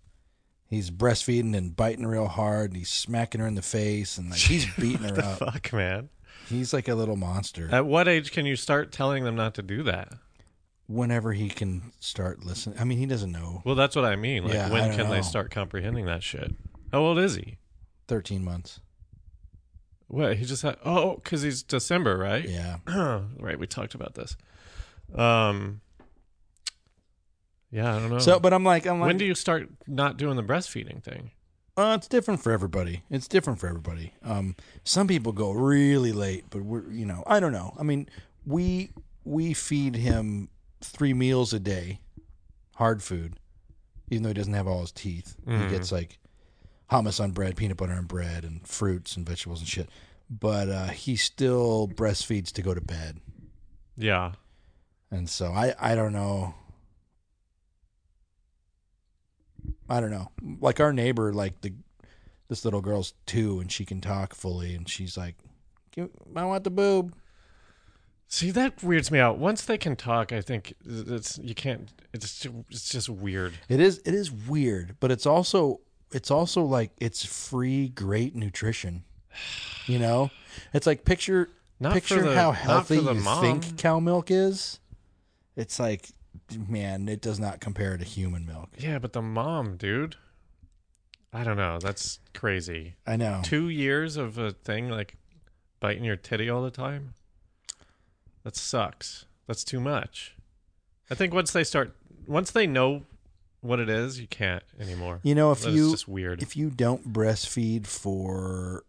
[0.67, 2.71] He's breastfeeding and biting real hard.
[2.71, 5.39] And he's smacking her in the face, and like he's beating her up.
[5.39, 6.09] Fuck, man.
[6.49, 7.69] He's like a little monster.
[7.71, 10.13] At what age can you start telling them not to do that?
[10.87, 13.63] Whenever he can start listening, I mean, he doesn't know.
[13.65, 14.43] Well, that's what I mean.
[14.43, 15.21] Like, Yeah, I when don't can they know.
[15.23, 16.53] start comprehending that shit?
[16.91, 17.57] How old is he?
[18.07, 18.79] Thirteen months.
[20.07, 20.37] What?
[20.37, 20.77] He just had.
[20.85, 22.47] Oh, because he's December, right?
[22.47, 22.77] Yeah.
[23.39, 23.57] right.
[23.57, 24.37] We talked about this.
[25.15, 25.81] Um.
[27.71, 28.19] Yeah, I don't know.
[28.19, 31.31] So, but I'm like, I'm like, when do you start not doing the breastfeeding thing?
[31.77, 33.03] Uh, it's different for everybody.
[33.09, 34.13] It's different for everybody.
[34.23, 34.55] Um,
[34.85, 37.73] some people go really late, but we're you know I don't know.
[37.77, 38.07] I mean,
[38.45, 38.91] we
[39.25, 40.49] we feed him
[40.79, 41.99] three meals a day,
[42.75, 43.33] hard food,
[44.09, 45.35] even though he doesn't have all his teeth.
[45.45, 45.69] He Mhm.
[45.69, 46.19] gets like
[46.91, 49.89] hummus on bread, peanut butter on bread, and fruits and vegetables and shit.
[50.29, 53.19] But uh, he still breastfeeds to go to bed,
[53.97, 54.31] Yeah.
[55.11, 56.55] and so I I don't know.
[59.89, 60.31] I don't know.
[60.59, 61.73] Like our neighbor, like the
[62.47, 65.35] this little girl's two, and she can talk fully, and she's like,
[65.97, 67.15] "I want the boob."
[68.27, 69.37] See, that weirds me out.
[69.37, 71.89] Once they can talk, I think it's you can't.
[72.13, 73.53] It's just, it's just weird.
[73.69, 75.81] It is it is weird, but it's also
[76.11, 79.03] it's also like it's free great nutrition.
[79.85, 80.31] You know?
[80.73, 84.79] It's like picture Not picture the, how healthy you think cow milk is.
[85.55, 86.09] It's like
[86.67, 88.69] man, it does not compare to human milk.
[88.77, 90.15] Yeah, but the mom, dude.
[91.33, 91.79] I don't know.
[91.79, 92.95] That's crazy.
[93.05, 93.41] I know.
[93.43, 95.15] Two years of a thing like
[95.79, 97.13] biting your titty all the time.
[98.43, 99.25] That sucks.
[99.47, 100.35] That's too much.
[101.09, 103.03] I think once they start, once they know
[103.61, 105.19] what it is, you can't anymore.
[105.23, 106.41] You know, if That's you just weird.
[106.41, 108.83] if you don't breastfeed for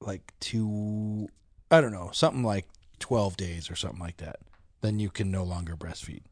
[0.00, 1.28] like two
[1.70, 2.66] I don't know, something like
[3.00, 4.36] 12 days or something like that,
[4.80, 6.22] then you can no longer breastfeed.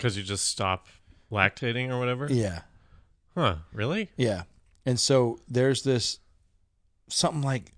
[0.00, 0.86] Because you just stop
[1.30, 2.26] lactating or whatever.
[2.30, 2.60] Yeah.
[3.34, 3.56] Huh?
[3.70, 4.08] Really?
[4.16, 4.44] Yeah.
[4.86, 6.20] And so there's this
[7.08, 7.74] something like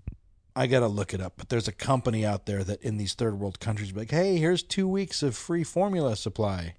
[0.55, 3.15] I got to look it up, but there's a company out there that in these
[3.15, 6.77] third world countries be like, "Hey, here's 2 weeks of free formula supply."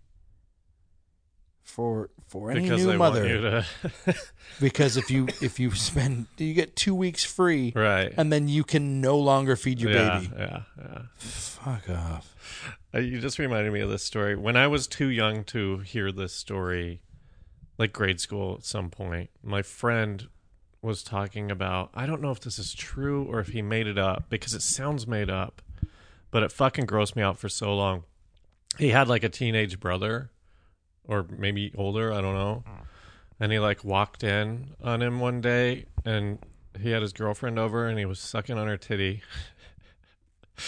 [1.64, 3.66] For for any because new mother want you to.
[4.60, 8.14] because if you if you spend you get 2 weeks free right.
[8.18, 10.32] and then you can no longer feed your yeah, baby.
[10.38, 10.62] Yeah.
[10.78, 11.02] Yeah.
[11.18, 12.36] Fuck off.
[12.94, 14.36] Uh, you just reminded me of this story.
[14.36, 17.02] When I was too young to hear this story,
[17.78, 20.28] like grade school at some point, my friend
[20.82, 21.90] was talking about.
[21.94, 24.62] I don't know if this is true or if he made it up because it
[24.62, 25.62] sounds made up,
[26.30, 28.04] but it fucking grossed me out for so long.
[28.78, 30.30] He had like a teenage brother,
[31.08, 32.12] or maybe older.
[32.12, 32.64] I don't know.
[33.40, 36.40] And he like walked in on him one day, and
[36.80, 39.22] he had his girlfriend over, and he was sucking on her titty.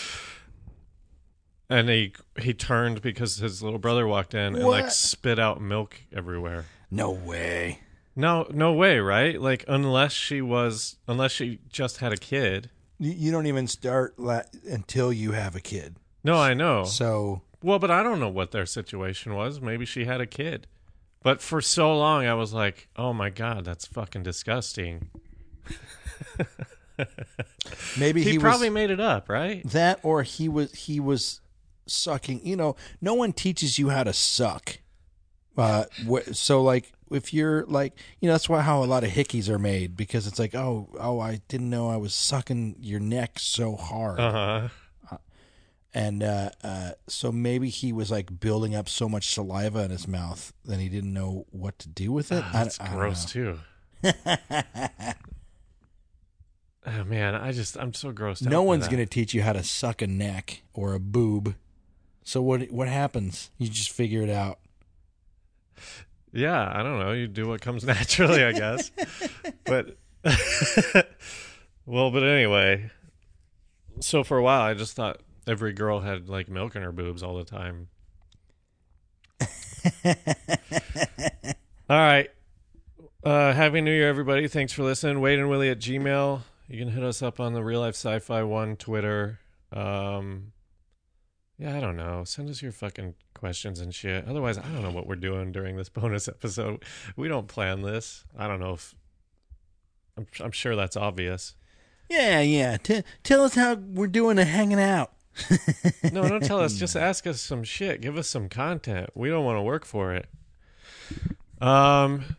[1.68, 6.00] And he he turned because his little brother walked in and like spit out milk
[6.14, 6.66] everywhere.
[6.92, 7.80] No way.
[8.16, 9.42] No, no way, right?
[9.42, 12.70] Like unless she was, unless she just had a kid.
[13.00, 15.96] You, you don't even start la- until you have a kid.
[16.24, 16.84] No, I know.
[16.86, 19.60] So Well, but I don't know what their situation was.
[19.60, 20.68] Maybe she had a kid.
[21.24, 25.10] But for so long, I was like, "Oh my god, that's fucking disgusting."
[27.98, 29.68] maybe He, he, probably was made it up, right?
[29.72, 31.42] that, or he was he was
[31.88, 32.46] sucking.
[32.46, 34.78] You know, no one teaches you how to suck.
[35.58, 35.86] Uh,
[36.34, 39.58] so like if you're like you know that's why how a lot of hickeys are
[39.58, 43.76] made because it's like oh oh I didn't know I was sucking your neck so
[43.76, 44.68] hard Uh huh.
[45.96, 50.08] And uh, uh, so maybe he was like building up so much saliva in his
[50.08, 52.44] mouth that he didn't know what to do with it.
[52.44, 53.58] I- That's I gross too.
[56.88, 58.52] Oh man, I just I'm so grossed out.
[58.52, 61.56] No one's to teach you how to suck a neck or a boob.
[62.24, 63.50] So what what happens?
[63.58, 64.60] You just figure it out.
[66.32, 67.12] Yeah, I don't know.
[67.12, 68.92] You do what comes naturally, I guess.
[69.66, 69.98] but
[71.88, 72.92] well, but anyway.
[74.02, 77.24] So for a while, I just thought every girl had like milk in her boobs
[77.24, 77.88] all the time.
[81.90, 82.30] all right.
[83.24, 84.48] Uh, Happy New Year, everybody.
[84.48, 85.20] Thanks for listening.
[85.20, 86.42] Wade and Willie at Gmail.
[86.68, 89.40] You can hit us up on the Real Life Sci Fi One Twitter.
[89.72, 90.52] Um,
[91.58, 92.24] yeah, I don't know.
[92.24, 94.28] Send us your fucking questions and shit.
[94.28, 96.84] Otherwise, I don't know what we're doing during this bonus episode.
[97.16, 98.26] We don't plan this.
[98.38, 98.96] I don't know if.
[100.18, 101.56] I'm, I'm sure that's obvious.
[102.10, 102.78] Yeah, yeah.
[102.78, 105.14] T- tell us how we're doing and hanging out.
[106.12, 106.76] No, don't tell us.
[106.76, 108.02] Just ask us some shit.
[108.02, 109.10] Give us some content.
[109.16, 110.28] We don't want to work for it.
[111.62, 112.38] Um.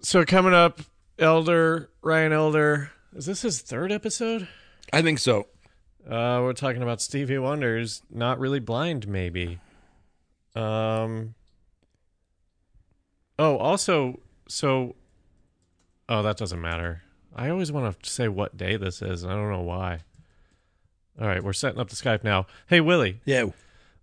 [0.00, 0.80] So coming up,
[1.18, 2.90] Elder Ryan Elder.
[3.14, 4.48] Is this his third episode?
[4.92, 5.46] I think so.
[6.04, 9.60] Uh, we're talking about Stevie Wonder's "Not Really Blind," maybe.
[10.54, 11.34] Um.
[13.38, 14.94] Oh, also, so.
[16.08, 17.02] Oh, that doesn't matter.
[17.34, 20.00] I always want to say what day this is, and I don't know why.
[21.20, 22.46] All right, we're setting up the Skype now.
[22.66, 23.46] Hey, Willie, Yeah.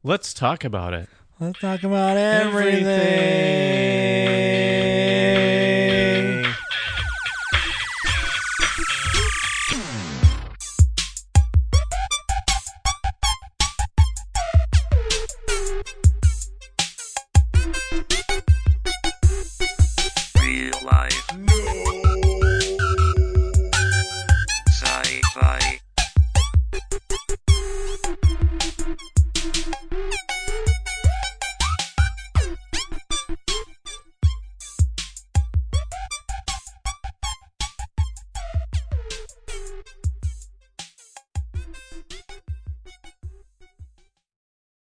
[0.03, 1.09] let's talk about it.
[1.39, 2.85] Let's talk about everything.